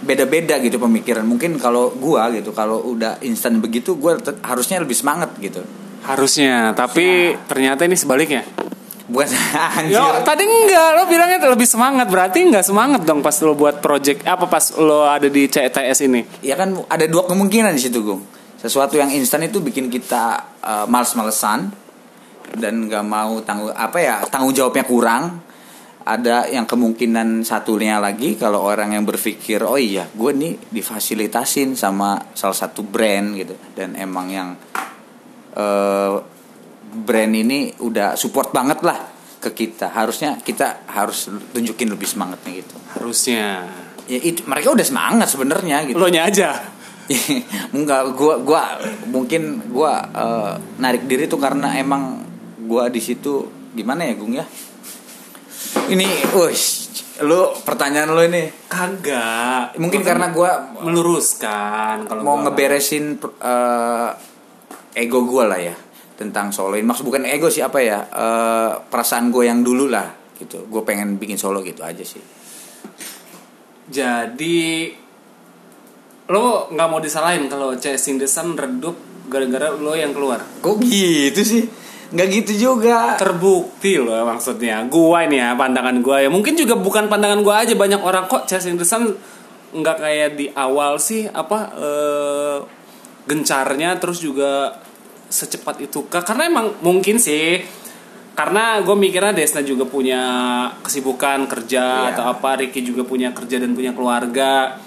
beda-beda 0.00 0.56
gitu 0.60 0.80
pemikiran. 0.80 1.24
Mungkin 1.24 1.60
kalau 1.60 1.92
gua 1.96 2.32
gitu 2.32 2.50
kalau 2.56 2.80
udah 2.84 3.20
instan 3.24 3.60
begitu 3.60 3.96
gua 3.96 4.16
harusnya 4.44 4.80
lebih 4.80 4.96
semangat 4.96 5.32
gitu. 5.38 5.60
Harusnya, 6.00 6.72
tapi 6.72 7.36
ternyata 7.44 7.84
ini 7.84 7.96
sebaliknya. 7.96 8.42
bukan 9.10 9.26
anjir. 9.82 9.98
Yo, 9.98 10.22
tadi 10.22 10.46
enggak, 10.46 10.88
lo 10.94 11.02
bilangnya 11.10 11.42
lebih 11.50 11.66
semangat, 11.66 12.06
berarti 12.06 12.46
enggak 12.46 12.62
semangat 12.62 13.02
dong 13.02 13.20
pas 13.26 13.34
lo 13.42 13.58
buat 13.58 13.82
project 13.82 14.22
apa 14.22 14.46
pas 14.46 14.62
lo 14.78 15.02
ada 15.02 15.26
di 15.26 15.50
CTS 15.50 16.06
ini. 16.06 16.22
ya 16.46 16.54
kan 16.54 16.78
ada 16.86 17.04
dua 17.10 17.26
kemungkinan 17.26 17.74
di 17.74 17.82
situ 17.82 18.06
gung. 18.06 18.22
Sesuatu 18.62 18.94
yang 18.94 19.10
instan 19.10 19.42
itu 19.42 19.58
bikin 19.58 19.90
kita 19.90 20.54
eh, 20.62 20.86
males-malesan 20.86 21.74
dan 22.56 22.74
nggak 22.86 23.04
mau 23.06 23.38
tanggung 23.42 23.70
apa 23.74 23.98
ya 23.98 24.14
tanggung 24.26 24.50
jawabnya 24.54 24.82
kurang 24.86 25.49
ada 26.10 26.50
yang 26.50 26.66
kemungkinan 26.66 27.46
satunya 27.46 28.02
lagi 28.02 28.34
kalau 28.34 28.66
orang 28.66 28.98
yang 28.98 29.06
berpikir 29.06 29.62
oh 29.62 29.78
iya 29.78 30.10
gue 30.10 30.32
nih 30.34 30.58
difasilitasin 30.74 31.78
sama 31.78 32.18
salah 32.34 32.58
satu 32.58 32.82
brand 32.82 33.38
gitu 33.38 33.54
dan 33.78 33.94
emang 33.94 34.26
yang 34.26 34.48
eh, 35.54 36.14
brand 36.90 37.34
ini 37.38 37.78
udah 37.78 38.18
support 38.18 38.50
banget 38.50 38.82
lah 38.82 38.98
ke 39.38 39.54
kita 39.54 39.94
harusnya 39.94 40.42
kita 40.42 40.90
harus 40.90 41.30
tunjukin 41.54 41.88
lebih 41.88 42.10
semangatnya 42.10 42.58
gitu 42.58 42.74
Harusnya. 42.98 43.70
ya 44.10 44.18
itu 44.18 44.42
mereka 44.50 44.74
udah 44.74 44.84
semangat 44.84 45.30
sebenarnya 45.30 45.86
gitu 45.86 45.96
Lo 45.96 46.10
nya 46.10 46.26
aja. 46.26 46.58
Enggak, 47.74 48.14
gua 48.14 48.38
gua 48.42 48.78
mungkin 49.10 49.64
gua 49.70 50.02
eh, 50.10 50.54
narik 50.78 51.06
diri 51.06 51.26
tuh 51.30 51.38
karena 51.38 51.74
emang 51.78 52.22
gua 52.66 52.90
di 52.90 53.02
situ 53.02 53.46
gimana 53.74 54.06
ya, 54.06 54.14
Gung 54.18 54.34
ya? 54.34 54.46
Ini, 55.90 56.06
wih, 56.30 56.56
lu 57.20 57.40
pertanyaan 57.60 58.10
lu 58.10 58.22
ini 58.22 58.48
Kagak. 58.66 59.76
mungkin 59.76 60.00
karena 60.00 60.30
gua 60.30 60.72
meluruskan 60.80 62.06
kalau 62.06 62.22
mau 62.22 62.36
gua- 62.36 62.48
ngeberesin 62.48 63.18
eh, 63.20 64.10
ego 64.96 65.22
gua 65.22 65.44
lah 65.46 65.60
ya 65.60 65.76
tentang 66.14 66.48
solo 66.50 66.74
ini. 66.74 66.84
Maksud 66.84 67.04
bukan 67.04 67.24
ego 67.24 67.48
sih 67.48 67.60
apa 67.60 67.78
ya? 67.78 67.98
eh, 68.04 68.70
perasaan 68.82 69.28
gue 69.28 69.44
yang 69.44 69.60
dulu 69.60 69.86
lah 69.86 70.08
gitu. 70.36 70.64
Gue 70.66 70.82
pengen 70.82 71.16
bikin 71.16 71.36
solo 71.36 71.60
gitu 71.60 71.80
aja 71.80 72.00
sih. 72.00 72.20
Jadi 73.86 74.86
lo 76.30 76.70
nggak 76.70 76.88
mau 76.88 77.02
disalahin 77.02 77.50
kalau 77.50 77.74
Chasing 77.74 78.16
the 78.16 78.24
Sun 78.24 78.54
redup 78.54 78.94
gara-gara 79.26 79.72
lo 79.72 79.92
yang 79.92 80.14
keluar. 80.14 80.38
Kok 80.60 80.78
gitu 80.80 81.42
sih? 81.42 81.66
Nggak 82.10 82.28
gitu 82.42 82.52
juga. 82.70 83.14
Terbukti 83.14 83.98
loh 83.98 84.26
maksudnya. 84.26 84.82
Gua 84.90 85.26
ini 85.26 85.38
ya 85.38 85.54
pandangan 85.54 86.02
gua 86.02 86.22
ya. 86.22 86.28
Mungkin 86.28 86.58
juga 86.58 86.74
bukan 86.74 87.06
pandangan 87.06 87.40
gua 87.46 87.62
aja 87.62 87.74
banyak 87.78 88.02
orang 88.02 88.26
kok 88.26 88.50
the 88.50 88.86
Sun 88.86 89.14
nggak 89.70 89.96
kayak 90.02 90.30
di 90.34 90.50
awal 90.50 90.98
sih 90.98 91.30
apa 91.30 91.58
eh, 91.78 92.58
gencarnya 93.30 93.94
terus 94.02 94.18
juga 94.18 94.74
secepat 95.30 95.78
itu 95.86 96.10
kah? 96.10 96.26
Karena 96.26 96.50
emang 96.50 96.82
mungkin 96.82 97.22
sih 97.22 97.62
karena 98.34 98.80
gue 98.80 98.96
mikirnya 98.96 99.36
Desna 99.36 99.60
juga 99.60 99.84
punya 99.84 100.22
kesibukan 100.80 101.44
kerja 101.44 102.08
Iya. 102.08 102.16
atau 102.16 102.24
apa 102.32 102.56
Ricky 102.56 102.80
juga 102.80 103.04
punya 103.04 103.36
kerja 103.36 103.60
dan 103.60 103.76
punya 103.76 103.92
keluarga 103.92 104.80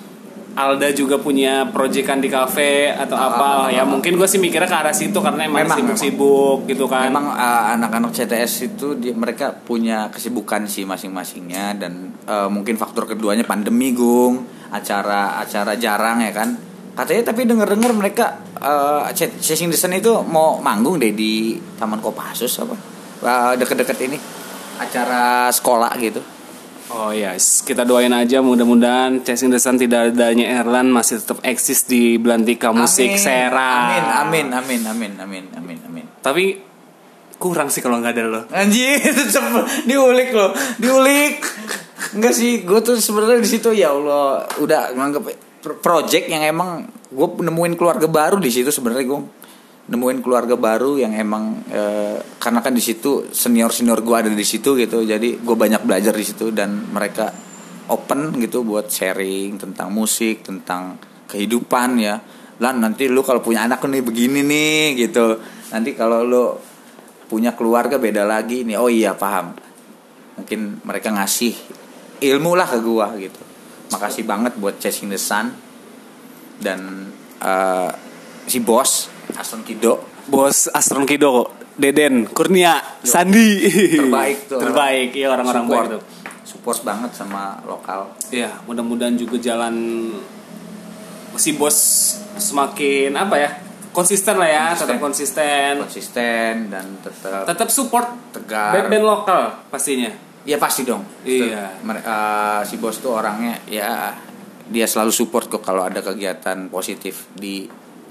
Alda 0.53 0.93
juga 0.93 1.17
punya 1.17 1.65
proyekan 1.73 2.21
di 2.21 2.29
kafe 2.29 2.93
atau 2.93 3.17
apa 3.17 3.73
ya. 3.73 3.81
mungkin 3.89 4.13
gue 4.13 4.29
sih 4.29 4.37
mikirnya 4.37 4.69
ke 4.69 4.77
arah 4.77 4.93
situ 4.93 5.17
karena 5.17 5.49
emang 5.49 5.65
sibuk-sibuk 5.65 6.69
gitu 6.69 6.85
kan. 6.85 7.09
Memang 7.09 7.33
uh, 7.33 7.73
anak-anak 7.73 8.13
CTS 8.13 8.69
itu 8.69 8.93
dia, 9.01 9.17
mereka 9.17 9.49
punya 9.49 10.13
kesibukan 10.13 10.69
sih 10.69 10.85
masing-masingnya 10.85 11.73
dan 11.81 12.13
uh, 12.29 12.53
mungkin 12.53 12.77
faktor 12.77 13.09
keduanya 13.09 13.41
pandemi 13.49 13.97
gung. 13.97 14.45
Acara-acara 14.69 15.73
jarang 15.81 16.21
ya 16.21 16.29
kan. 16.29 16.53
Katanya 16.93 17.33
tapi 17.33 17.49
denger-dengar 17.49 17.89
mereka 17.97 18.37
uh, 18.61 19.09
Ch- 19.09 19.33
Chasing 19.41 19.73
the 19.73 19.77
Sun 19.77 19.97
itu 19.97 20.21
mau 20.21 20.61
manggung 20.61 21.01
deh 21.01 21.17
di 21.17 21.57
Taman 21.81 21.97
Kopassus 21.97 22.61
apa? 22.61 22.77
Uh, 23.25 23.53
deket-deket 23.57 23.97
ini. 24.05 24.17
Acara 24.77 25.49
sekolah 25.49 25.89
gitu 25.97 26.32
Oh 26.93 27.10
ya, 27.10 27.34
kita 27.38 27.84
doain 27.84 28.13
aja 28.13 28.38
mudah-mudahan 28.39 29.25
Chasing 29.25 29.49
the 29.49 29.58
Sun 29.58 29.82
tidak 29.82 30.13
adanya 30.13 30.62
Erlan 30.62 30.93
masih 30.93 31.17
tetap 31.17 31.41
eksis 31.41 31.89
di 31.89 32.21
Belantika 32.21 32.69
Musik 32.69 33.17
Amin, 33.17 33.17
Sera. 33.17 33.71
amin 33.97 34.06
amin 34.13 34.47
amin 34.53 34.82
amin 34.86 35.12
amin 35.17 35.45
amin 35.58 35.77
amin 35.89 36.06
Tapi 36.21 36.62
kurang 37.36 37.73
sih 37.73 37.82
kalau 37.82 37.97
nggak 37.97 38.13
ada 38.13 38.23
lo. 38.23 38.41
Anjir, 38.53 39.01
diulik 39.89 40.29
loh, 40.32 40.53
diulik. 40.77 41.41
Enggak 42.13 42.32
sih, 42.32 42.62
gue 42.62 42.79
tuh 42.79 42.95
sebenarnya 42.95 43.41
di 43.41 43.49
situ 43.49 43.73
ya 43.73 43.89
Allah 43.89 44.45
udah 44.62 44.93
nganggep 44.93 45.23
pro- 45.60 45.79
project 45.82 46.29
yang 46.29 46.45
emang 46.45 46.86
gue 47.10 47.27
nemuin 47.41 47.73
keluarga 47.73 48.06
baru 48.06 48.38
di 48.38 48.53
situ 48.53 48.69
sebenarnya 48.69 49.06
gue 49.10 49.19
nemuin 49.83 50.23
keluarga 50.23 50.55
baru 50.55 50.95
yang 50.95 51.11
emang 51.11 51.59
eh, 51.67 52.17
karena 52.39 52.63
kan 52.63 52.71
di 52.71 52.79
situ 52.79 53.27
senior 53.35 53.67
senior 53.75 53.99
gue 53.99 54.15
ada 54.15 54.31
di 54.31 54.47
situ 54.47 54.79
gitu, 54.79 55.03
jadi 55.03 55.43
gue 55.43 55.55
banyak 55.59 55.83
belajar 55.83 56.15
di 56.15 56.23
situ 56.23 56.55
dan 56.55 56.87
mereka 56.91 57.27
open 57.91 58.31
gitu 58.39 58.63
buat 58.63 58.87
sharing 58.87 59.59
tentang 59.59 59.91
musik, 59.91 60.45
tentang 60.45 60.95
kehidupan 61.27 61.99
ya. 61.99 62.15
Lan 62.63 62.79
nanti 62.79 63.11
lu 63.11 63.25
kalau 63.25 63.43
punya 63.43 63.67
anak 63.67 63.83
nih 63.83 63.99
begini 63.99 64.39
nih 64.45 65.03
gitu. 65.03 65.35
Nanti 65.75 65.91
kalau 65.97 66.23
lu 66.23 66.45
punya 67.27 67.51
keluarga 67.57 67.99
beda 67.99 68.23
lagi 68.23 68.63
nih. 68.63 68.79
Oh 68.79 68.87
iya 68.87 69.17
paham. 69.17 69.51
Mungkin 70.39 70.85
mereka 70.87 71.11
ngasih 71.11 71.53
ilmu 72.23 72.55
lah 72.55 72.71
ke 72.71 72.79
gua 72.79 73.11
gitu. 73.19 73.41
Makasih 73.91 74.23
banget 74.23 74.55
buat 74.55 74.79
Chasing 74.79 75.11
the 75.11 75.19
Sun 75.19 75.51
dan 76.63 77.11
eh, 77.43 77.91
si 78.47 78.63
bos 78.63 79.11
Aston 79.35 79.61
Kido 79.61 80.03
Bos 80.23 80.71
Astron 80.71 81.03
Kido, 81.03 81.51
Deden, 81.75 82.31
Kurnia, 82.31 82.79
Sandi. 83.03 83.59
terbaik 83.99 84.47
tuh. 84.47 84.55
Terbaik, 84.55 85.09
iya 85.11 85.27
orang-orang 85.27 85.65
baik 85.67 85.87
tuh. 85.91 86.01
support 86.47 86.79
banget 86.81 87.11
sama 87.11 87.59
lokal. 87.67 88.07
Iya, 88.31 88.63
mudah-mudahan 88.63 89.19
juga 89.19 89.35
jalan 89.35 89.75
si 91.35 91.57
bos 91.57 91.75
semakin 92.37 93.11
apa 93.17 93.35
ya? 93.35 93.49
Konsisten 93.91 94.39
lah 94.39 94.47
ya, 94.47 94.63
Konsisten. 94.71 94.87
tetap 94.87 94.97
konsisten. 95.01 95.71
Konsisten 95.83 96.53
dan 96.71 96.85
tetap 97.03 97.43
Tetap 97.45 97.67
support 97.69 98.07
tegar. 98.31 98.73
band-band 98.73 99.03
lokal 99.03 99.41
pastinya. 99.67 100.09
Ya 100.43 100.55
pasti 100.55 100.83
dong. 100.83 101.03
Iya. 101.23 101.83
Eh, 101.83 102.59
si 102.63 102.79
bos 102.79 102.95
tuh 102.97 103.15
orangnya 103.15 103.59
ya 103.67 104.15
dia 104.63 104.87
selalu 104.87 105.11
support 105.11 105.51
kok 105.51 105.59
kalau 105.59 105.83
ada 105.83 105.99
kegiatan 105.99 106.71
positif 106.71 107.27
di 107.35 107.67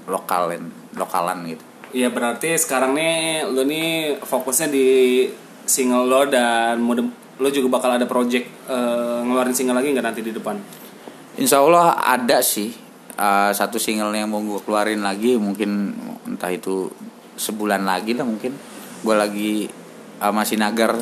lokalan 0.07 0.69
lokalan 0.97 1.37
gitu. 1.47 1.63
Iya 1.93 2.09
berarti 2.09 2.57
sekarang 2.57 2.97
nih 2.97 3.45
lo 3.53 3.61
nih 3.61 4.17
fokusnya 4.25 4.67
di 4.73 4.87
single 5.63 6.09
lo 6.09 6.25
dan 6.25 6.81
mudah 6.81 7.05
lo 7.37 7.49
juga 7.49 7.77
bakal 7.77 7.97
ada 7.97 8.09
project 8.09 8.45
eh, 8.65 9.19
ngeluarin 9.21 9.53
single 9.53 9.77
lagi 9.77 9.93
nggak 9.93 10.05
nanti 10.05 10.21
di 10.25 10.33
depan? 10.33 10.57
Insya 11.37 11.61
Allah 11.61 11.97
ada 12.01 12.41
sih 12.41 12.73
eh, 13.13 13.51
satu 13.53 13.77
single 13.77 14.13
yang 14.13 14.33
mau 14.33 14.41
gue 14.41 14.61
keluarin 14.65 15.05
lagi 15.05 15.37
mungkin 15.37 15.93
entah 16.25 16.49
itu 16.49 16.89
sebulan 17.37 17.85
lagi 17.85 18.17
lah 18.17 18.25
mungkin 18.25 18.53
gue 19.03 19.15
lagi 19.15 19.53
sama 20.17 20.47
Sinagar 20.47 20.95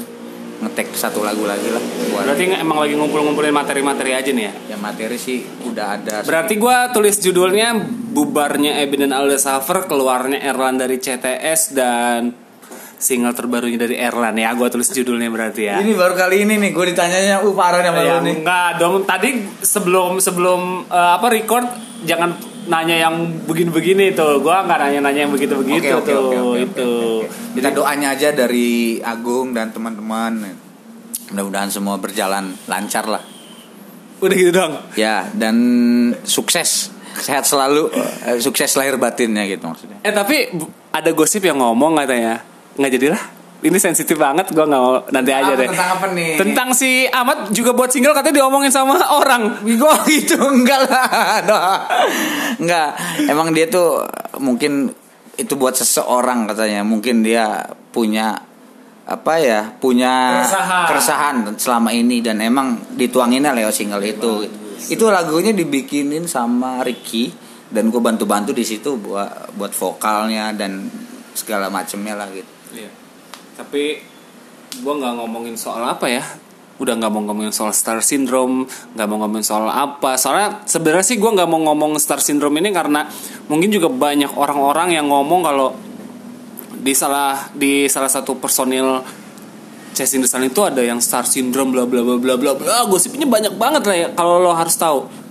ngetek 0.62 0.94
satu 0.94 1.26
lagu 1.26 1.42
lagi 1.50 1.74
lah 1.74 1.82
buat 2.14 2.24
Berarti 2.30 2.54
emang 2.54 2.78
lagi 2.86 2.94
ngumpul-ngumpulin 2.94 3.50
materi-materi 3.50 4.14
aja 4.14 4.30
nih 4.30 4.46
ya. 4.46 4.54
ya 4.74 4.78
materi 4.78 5.18
sih 5.18 5.42
udah 5.66 5.86
ada 5.98 6.22
Berarti 6.22 6.54
gua 6.62 6.94
tulis 6.94 7.18
judulnya 7.18 7.82
bubarnya 8.12 8.84
Eben 8.84 9.08
dan 9.08 9.16
Alda 9.16 9.40
Saver, 9.40 9.88
keluarnya 9.88 10.44
Erlan 10.44 10.76
dari 10.76 11.00
CTS 11.00 11.72
dan 11.72 12.36
single 13.02 13.34
terbarunya 13.34 13.80
dari 13.82 13.98
Erlan 13.98 14.38
ya. 14.38 14.54
Gua 14.54 14.70
tulis 14.70 14.92
judulnya 14.94 15.32
berarti 15.34 15.66
ya. 15.66 15.82
ini 15.82 15.98
baru 15.98 16.14
kali 16.14 16.46
ini 16.46 16.62
nih 16.62 16.70
gue 16.70 16.86
ditanyanya 16.94 17.42
uh 17.42 17.54
parah 17.58 17.82
nih 17.82 17.90
sama 17.90 18.02
Ya, 18.06 18.14
lu 18.14 18.18
nih 18.30 18.36
enggak 18.46 18.70
dong. 18.78 18.96
Tadi 19.10 19.30
sebelum 19.66 20.22
sebelum 20.22 20.86
eh, 20.86 21.12
apa 21.18 21.28
record 21.34 21.66
jangan 22.06 22.38
nanya 22.70 23.10
yang 23.10 23.16
begini-begini 23.50 24.14
tuh. 24.14 24.44
Gua 24.46 24.62
nggak 24.68 24.78
nanya-nanya 24.78 25.20
yang 25.26 25.34
begitu-begitu 25.34 25.82
Oke, 25.82 25.92
oke, 25.98 26.12
tuh. 26.14 26.22
oke, 26.22 26.38
oke, 26.38 26.38
oke, 26.38 26.60
itu. 26.62 26.92
oke. 27.26 27.28
Kita 27.58 27.70
doanya 27.74 28.14
aja 28.14 28.30
dari 28.36 29.02
Agung 29.02 29.58
dan 29.58 29.74
teman-teman. 29.74 30.46
Mudah-mudahan 31.34 31.72
semua 31.74 31.98
berjalan 31.98 32.54
lancar 32.70 33.08
lah. 33.10 33.24
Udah 34.22 34.36
gitu 34.38 34.54
dong. 34.54 34.78
Ya, 34.94 35.26
dan 35.34 35.58
sukses. 36.22 37.01
Sehat 37.14 37.44
selalu, 37.44 37.92
eh, 37.92 38.40
sukses 38.40 38.72
lahir 38.76 38.96
batinnya 38.96 39.44
gitu 39.46 39.66
maksudnya. 39.66 40.00
Eh 40.02 40.12
tapi 40.12 40.48
ada 40.90 41.10
gosip 41.12 41.42
yang 41.42 41.58
ngomong 41.58 41.98
katanya 41.98 42.40
nggak 42.76 42.92
jadilah. 42.92 43.24
Ini 43.62 43.78
sensitif 43.78 44.18
banget, 44.18 44.50
gua 44.52 44.66
nggak 44.66 44.82
mau 44.82 45.06
nanti 45.14 45.30
aja 45.30 45.54
Apa, 45.54 45.62
deh. 45.62 45.70
tentang 45.70 45.90
apa 45.94 46.06
nih? 46.12 46.34
Tentang 46.34 46.70
si 46.74 47.06
Ahmad 47.06 47.54
juga 47.54 47.72
buat 47.72 47.94
single 47.94 48.18
katanya 48.18 48.42
diomongin 48.42 48.74
sama 48.74 48.98
orang. 49.22 49.62
Gue 49.62 49.94
gitu 50.18 50.34
enggak 50.42 50.90
lah. 50.90 51.86
Enggak. 52.58 52.90
Emang 53.22 53.54
dia 53.54 53.70
tuh 53.70 54.02
mungkin 54.42 54.90
itu 55.38 55.54
buat 55.56 55.78
seseorang 55.78 56.50
katanya. 56.50 56.82
Mungkin 56.82 57.22
dia 57.22 57.70
punya 57.94 58.42
apa 59.06 59.34
ya? 59.38 59.70
Punya 59.78 60.42
Keresahan. 60.42 60.86
keresahan 60.90 61.36
selama 61.62 61.90
ini 61.94 62.26
dan 62.26 62.42
emang 62.42 62.82
dituanginnya 62.98 63.54
lewat 63.54 63.78
single 63.78 64.02
itu. 64.02 64.50
Itu 64.90 65.12
lagunya 65.12 65.54
dibikinin 65.54 66.26
sama 66.26 66.82
Ricky 66.82 67.30
dan 67.70 67.94
gue 67.94 68.02
bantu-bantu 68.02 68.56
di 68.56 68.66
situ 68.66 68.98
buat 68.98 69.54
buat 69.56 69.72
vokalnya 69.76 70.56
dan 70.56 70.90
segala 71.34 71.72
macemnya 71.72 72.16
lah 72.16 72.28
gitu. 72.32 72.52
Iya. 72.76 72.92
Tapi 73.56 74.00
gua 74.80 74.94
nggak 75.00 75.14
ngomongin 75.24 75.56
soal 75.60 75.84
apa 75.84 76.08
ya. 76.08 76.24
Udah 76.82 76.98
nggak 76.98 77.12
mau 77.14 77.22
ngomongin 77.22 77.54
soal 77.54 77.76
star 77.78 78.02
syndrome, 78.02 78.66
nggak 78.98 79.08
mau 79.08 79.22
ngomongin 79.22 79.46
soal 79.46 79.70
apa. 79.70 80.18
Soalnya 80.18 80.66
sebenarnya 80.66 81.06
sih 81.06 81.18
gua 81.20 81.36
nggak 81.36 81.50
mau 81.50 81.60
ngomong 81.72 82.00
star 82.00 82.24
syndrome 82.24 82.58
ini 82.60 82.72
karena 82.72 83.06
mungkin 83.52 83.70
juga 83.72 83.92
banyak 83.92 84.34
orang-orang 84.34 84.96
yang 84.96 85.08
ngomong 85.08 85.42
kalau 85.44 85.70
di 86.82 86.94
salah 86.98 87.52
di 87.54 87.86
salah 87.86 88.10
satu 88.10 88.42
personil 88.42 89.06
Chess 89.92 90.16
in 90.16 90.24
the 90.24 90.30
Sun 90.30 90.48
itu 90.48 90.62
ada 90.64 90.80
yang 90.80 91.00
star 91.04 91.28
syndrome 91.28 91.76
bla 91.76 91.84
bla 91.84 92.02
bla 92.04 92.16
bla 92.18 92.36
bla 92.40 92.52
bla 92.56 92.88
gosipnya 92.88 93.28
banyak 93.28 93.56
banget 93.60 93.84
lah 93.86 93.96
ya 93.96 94.08
kalau 94.16 94.40
lo 94.40 94.56
harus 94.56 94.76
tahu 94.80 95.22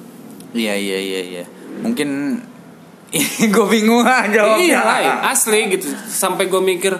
Iya 0.50 0.74
iya 0.74 0.98
iya 0.98 1.20
iya. 1.22 1.44
Mungkin 1.82 2.08
gue 3.54 3.66
bingung 3.70 4.02
aja. 4.06 4.58
Iya 4.58 4.82
ya, 5.02 5.14
asli 5.30 5.70
gitu. 5.70 5.90
Sampai 6.06 6.50
gue 6.50 6.62
mikir 6.62 6.94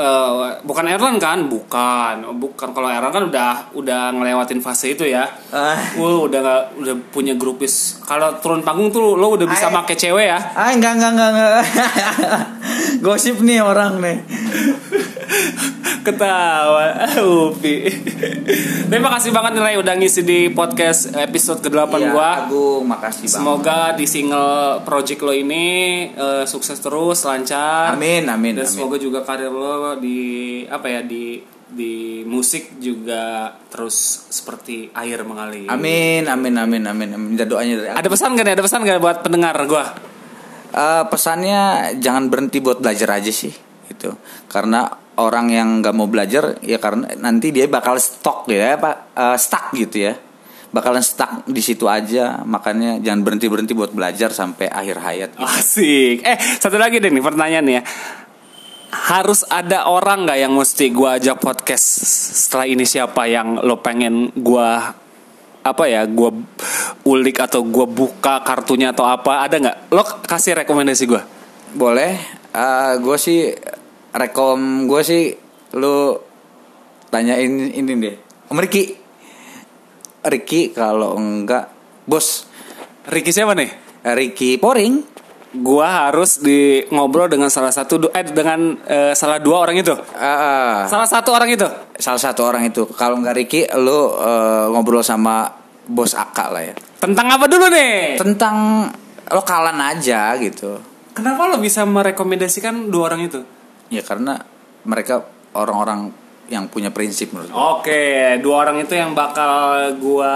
eh, 0.00 0.56
bukan 0.64 0.84
Erlan 0.88 1.20
kan? 1.20 1.44
Bukan, 1.44 2.40
bukan. 2.40 2.68
Kalau 2.72 2.88
Erlan 2.88 3.12
kan 3.12 3.24
udah 3.28 3.50
udah 3.76 4.02
ngelewatin 4.16 4.64
fase 4.64 4.96
itu 4.96 5.04
ya. 5.04 5.28
Ah. 5.52 5.76
Lu 6.00 6.24
udah 6.24 6.40
nggak 6.40 6.62
udah 6.80 6.94
punya 7.12 7.36
grupis. 7.36 8.00
Kalau 8.02 8.40
turun 8.40 8.64
panggung 8.64 8.88
tuh 8.88 9.14
lo 9.14 9.36
udah 9.36 9.44
bisa 9.44 9.68
Ay. 9.68 9.74
make 9.76 9.94
cewek 9.94 10.26
ya. 10.32 10.40
Ah 10.56 10.72
enggak 10.72 10.96
enggak 10.96 11.10
enggak 11.12 11.30
enggak. 11.30 11.64
Gosip 13.04 13.44
nih 13.44 13.60
orang 13.60 14.00
nih. 14.00 14.18
Ketawa, 16.00 16.96
Upi. 17.52 17.84
Terima 18.88 19.12
kasih 19.12 19.30
banget 19.30 19.60
nih 19.60 19.76
udah 19.76 19.94
ngisi 20.00 20.24
di 20.24 20.48
podcast 20.48 21.12
episode 21.12 21.60
ke-8 21.60 21.92
Iya, 21.92 22.08
gua. 22.10 22.30
Agung, 22.48 22.82
makasih 22.88 23.28
banget. 23.28 23.36
Semoga 23.36 23.80
di 23.94 24.06
single 24.08 24.80
project 24.82 25.20
lo 25.20 25.36
ini 25.36 25.66
eh, 26.10 26.44
sukses 26.48 26.80
terus, 26.80 27.22
lancar. 27.22 27.94
Amin 27.94 28.24
amin 28.26 28.56
Dan 28.56 28.64
amin. 28.64 28.72
semoga 28.72 28.96
juga 28.96 29.20
karir 29.22 29.52
lo 29.52 29.89
di 29.98 30.62
apa 30.68 30.86
ya 30.86 31.00
di 31.02 31.40
di 31.70 32.26
musik 32.26 32.82
juga 32.82 33.54
terus 33.70 34.26
seperti 34.28 34.90
air 34.90 35.22
mengalir. 35.22 35.70
Amin 35.70 36.26
amin 36.26 36.54
amin 36.58 36.82
amin. 36.84 37.08
amin. 37.14 37.28
Minta 37.34 37.46
doanya 37.46 37.74
dari 37.78 37.88
Ada 37.94 38.08
pesan 38.10 38.34
gak 38.34 38.44
nih? 38.44 38.54
Ada 38.58 38.64
pesan 38.66 38.80
gak 38.82 38.98
buat 38.98 39.18
pendengar 39.22 39.54
gua? 39.70 39.86
Eh, 40.70 41.04
pesannya 41.10 41.94
jangan 41.98 42.30
berhenti 42.30 42.58
buat 42.62 42.82
belajar 42.82 43.18
aja 43.18 43.30
sih 43.30 43.54
gitu. 43.90 44.14
Karena 44.46 44.86
orang 45.18 45.50
yang 45.50 45.68
nggak 45.82 45.94
mau 45.94 46.06
belajar 46.06 46.62
ya 46.62 46.78
karena 46.80 47.10
nanti 47.18 47.50
dia 47.50 47.66
bakal 47.66 47.98
stok 47.98 48.46
ya 48.50 48.78
pak 48.78 48.96
eh, 49.14 49.38
stuck 49.38 49.74
gitu 49.74 50.10
ya. 50.10 50.14
Bakalan 50.70 51.02
stuck 51.02 51.50
di 51.50 51.58
situ 51.58 51.90
aja. 51.90 52.46
Makanya 52.46 53.02
jangan 53.02 53.26
berhenti 53.26 53.50
berhenti 53.50 53.74
buat 53.74 53.90
belajar 53.90 54.30
sampai 54.30 54.70
akhir 54.70 55.02
hayat. 55.02 55.30
gitu. 55.34 55.42
Asik. 55.42 56.22
Eh, 56.22 56.38
satu 56.62 56.78
lagi 56.78 57.02
deh 57.02 57.10
nih 57.10 57.18
pertanyaan 57.18 57.64
nih 57.66 57.74
ya. 57.74 57.82
Harus 58.90 59.46
ada 59.46 59.86
orang 59.86 60.26
nggak 60.26 60.38
yang 60.38 60.52
mesti 60.54 60.90
gua 60.90 61.16
ajak 61.16 61.38
podcast 61.38 61.84
setelah 62.46 62.66
ini 62.66 62.82
siapa 62.82 63.26
yang 63.30 63.62
lo 63.62 63.78
pengen 63.78 64.34
gua 64.34 64.94
apa 65.60 65.84
ya 65.86 66.08
gua 66.08 66.34
ulik 67.06 67.38
atau 67.38 67.62
gua 67.62 67.86
buka 67.86 68.42
kartunya 68.42 68.90
atau 68.90 69.06
apa 69.06 69.46
ada 69.46 69.60
nggak 69.60 69.76
lo 69.94 70.02
kasih 70.26 70.58
rekomendasi 70.58 71.04
gua 71.06 71.22
Boleh. 71.70 72.18
gue 72.98 73.14
sih 73.14 73.54
rekom 74.10 74.90
gue 74.90 75.02
sih 75.06 75.30
lu 75.78 76.18
tanyain 77.14 77.70
ini 77.70 77.92
deh. 77.94 78.16
Om 78.50 78.58
Riki. 78.58 78.84
Riki 80.20 80.74
kalau 80.76 81.16
enggak 81.16 81.72
bos 82.04 82.44
Ricky 83.08 83.32
siapa 83.32 83.56
nih 83.56 83.70
eh, 84.04 84.14
Riki 84.18 84.58
Poring. 84.58 85.19
Gua 85.52 86.06
harus 86.06 86.38
di 86.38 86.78
ngobrol 86.88 87.26
dengan 87.26 87.50
salah 87.50 87.70
satu 87.70 88.06
eh 88.08 88.22
dengan 88.22 88.78
eh, 88.82 89.12
salah 89.12 89.38
dua 89.38 89.66
orang 89.66 89.76
itu 89.76 89.90
Ah, 90.14 90.86
salah 90.86 91.04
satu 91.04 91.30
orang 91.30 91.50
itu 91.50 91.66
salah 91.96 92.18
satu 92.18 92.40
orang 92.42 92.64
itu. 92.64 92.86
Kalau 92.92 93.18
enggak 93.18 93.34
Riki 93.34 93.66
lu 93.76 93.90
eh, 94.14 94.64
ngobrol 94.70 95.02
sama 95.02 95.50
bos 95.84 96.14
Aka 96.14 96.44
lah 96.48 96.62
ya. 96.62 96.74
tentang 97.02 97.26
apa 97.28 97.44
dulu 97.44 97.66
nih 97.66 98.14
Tentang 98.14 98.86
lokalan 99.26 99.74
aja 99.80 100.38
gitu. 100.38 100.78
kenapa 101.10 101.50
lo 101.50 101.58
bisa 101.58 101.82
merekomendasikan 101.82 102.86
dua 102.86 103.10
orang 103.10 103.26
itu 103.26 103.40
Ya 103.88 104.00
karena 104.00 104.38
mereka 104.82 105.26
orang-orang 105.52 106.14
yang 106.50 106.66
punya 106.66 106.90
prinsip 106.90 107.30
menurut 107.30 107.48
gue. 107.48 107.56
Oke, 107.56 108.02
dua 108.42 108.66
orang 108.66 108.82
itu 108.82 108.98
yang 108.98 109.14
bakal 109.14 109.86
gua 110.02 110.34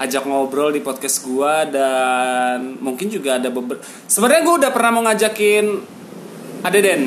ajak 0.00 0.24
ngobrol 0.24 0.72
di 0.72 0.80
podcast 0.80 1.22
gua 1.22 1.68
dan 1.68 2.80
mungkin 2.80 3.12
juga 3.12 3.36
ada 3.36 3.52
beberapa. 3.52 3.84
Sebenarnya 4.08 4.42
gua 4.42 4.54
udah 4.64 4.70
pernah 4.72 4.90
mau 4.90 5.04
ngajakin 5.04 5.64
Adeden 6.64 7.02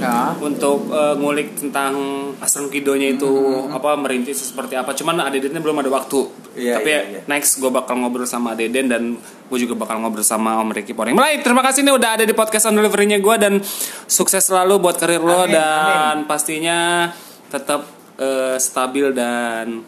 Ya. 0.00 0.32
untuk 0.40 0.88
eh, 0.88 1.12
ngulik 1.12 1.60
tentang 1.60 1.92
Astron 2.40 2.72
Kidonya 2.72 3.12
itu 3.12 3.28
apa 3.68 4.00
merintis 4.00 4.40
seperti 4.40 4.72
apa. 4.72 4.96
Cuman 4.96 5.20
Adedennya 5.20 5.60
belum 5.60 5.84
ada 5.84 5.92
waktu. 5.92 6.24
Iya, 6.56 6.80
Tapi 6.80 6.88
ya, 6.88 7.00
iya. 7.04 7.20
next 7.28 7.60
gue 7.60 7.68
bakal 7.68 8.00
ngobrol 8.00 8.24
sama 8.24 8.56
Adeden 8.56 8.88
dan 8.88 9.02
gue 9.20 9.58
juga 9.60 9.76
bakal 9.76 10.00
ngobrol 10.00 10.24
sama 10.24 10.56
Om 10.64 10.72
Ricky 10.72 10.96
Poring. 10.96 11.12
Baik, 11.12 11.44
terima 11.44 11.60
kasih 11.60 11.84
nih 11.84 11.92
udah 11.92 12.10
ada 12.16 12.24
di 12.24 12.32
podcast 12.32 12.72
on 12.72 12.80
delivery-nya 12.80 13.20
gue 13.20 13.36
dan 13.36 13.60
sukses 14.08 14.40
selalu 14.40 14.80
buat 14.80 14.96
karir 14.96 15.20
lo 15.20 15.44
Amin, 15.44 15.60
dan 15.60 16.24
pastinya 16.24 17.12
tetap 17.50 17.82
uh, 18.22 18.54
stabil 18.54 19.10
dan 19.10 19.82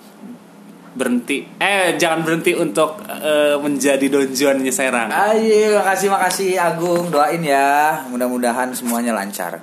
berhenti 0.93 1.49
eh 1.57 1.97
jangan 1.97 2.21
berhenti 2.21 2.53
untuk 2.53 3.01
uh, 3.09 3.57
menjadi 3.63 4.13
donjuannya 4.13 4.69
Serang. 4.69 5.09
Ayo, 5.09 5.81
makasih 5.81 6.13
makasih 6.13 6.51
Agung, 6.61 7.09
doain 7.09 7.41
ya. 7.41 8.03
Mudah-mudahan 8.13 8.75
semuanya 8.77 9.17
lancar. 9.17 9.63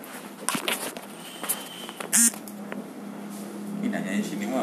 Ini 3.84 3.94
nanya 3.94 4.24
sih 4.26 4.39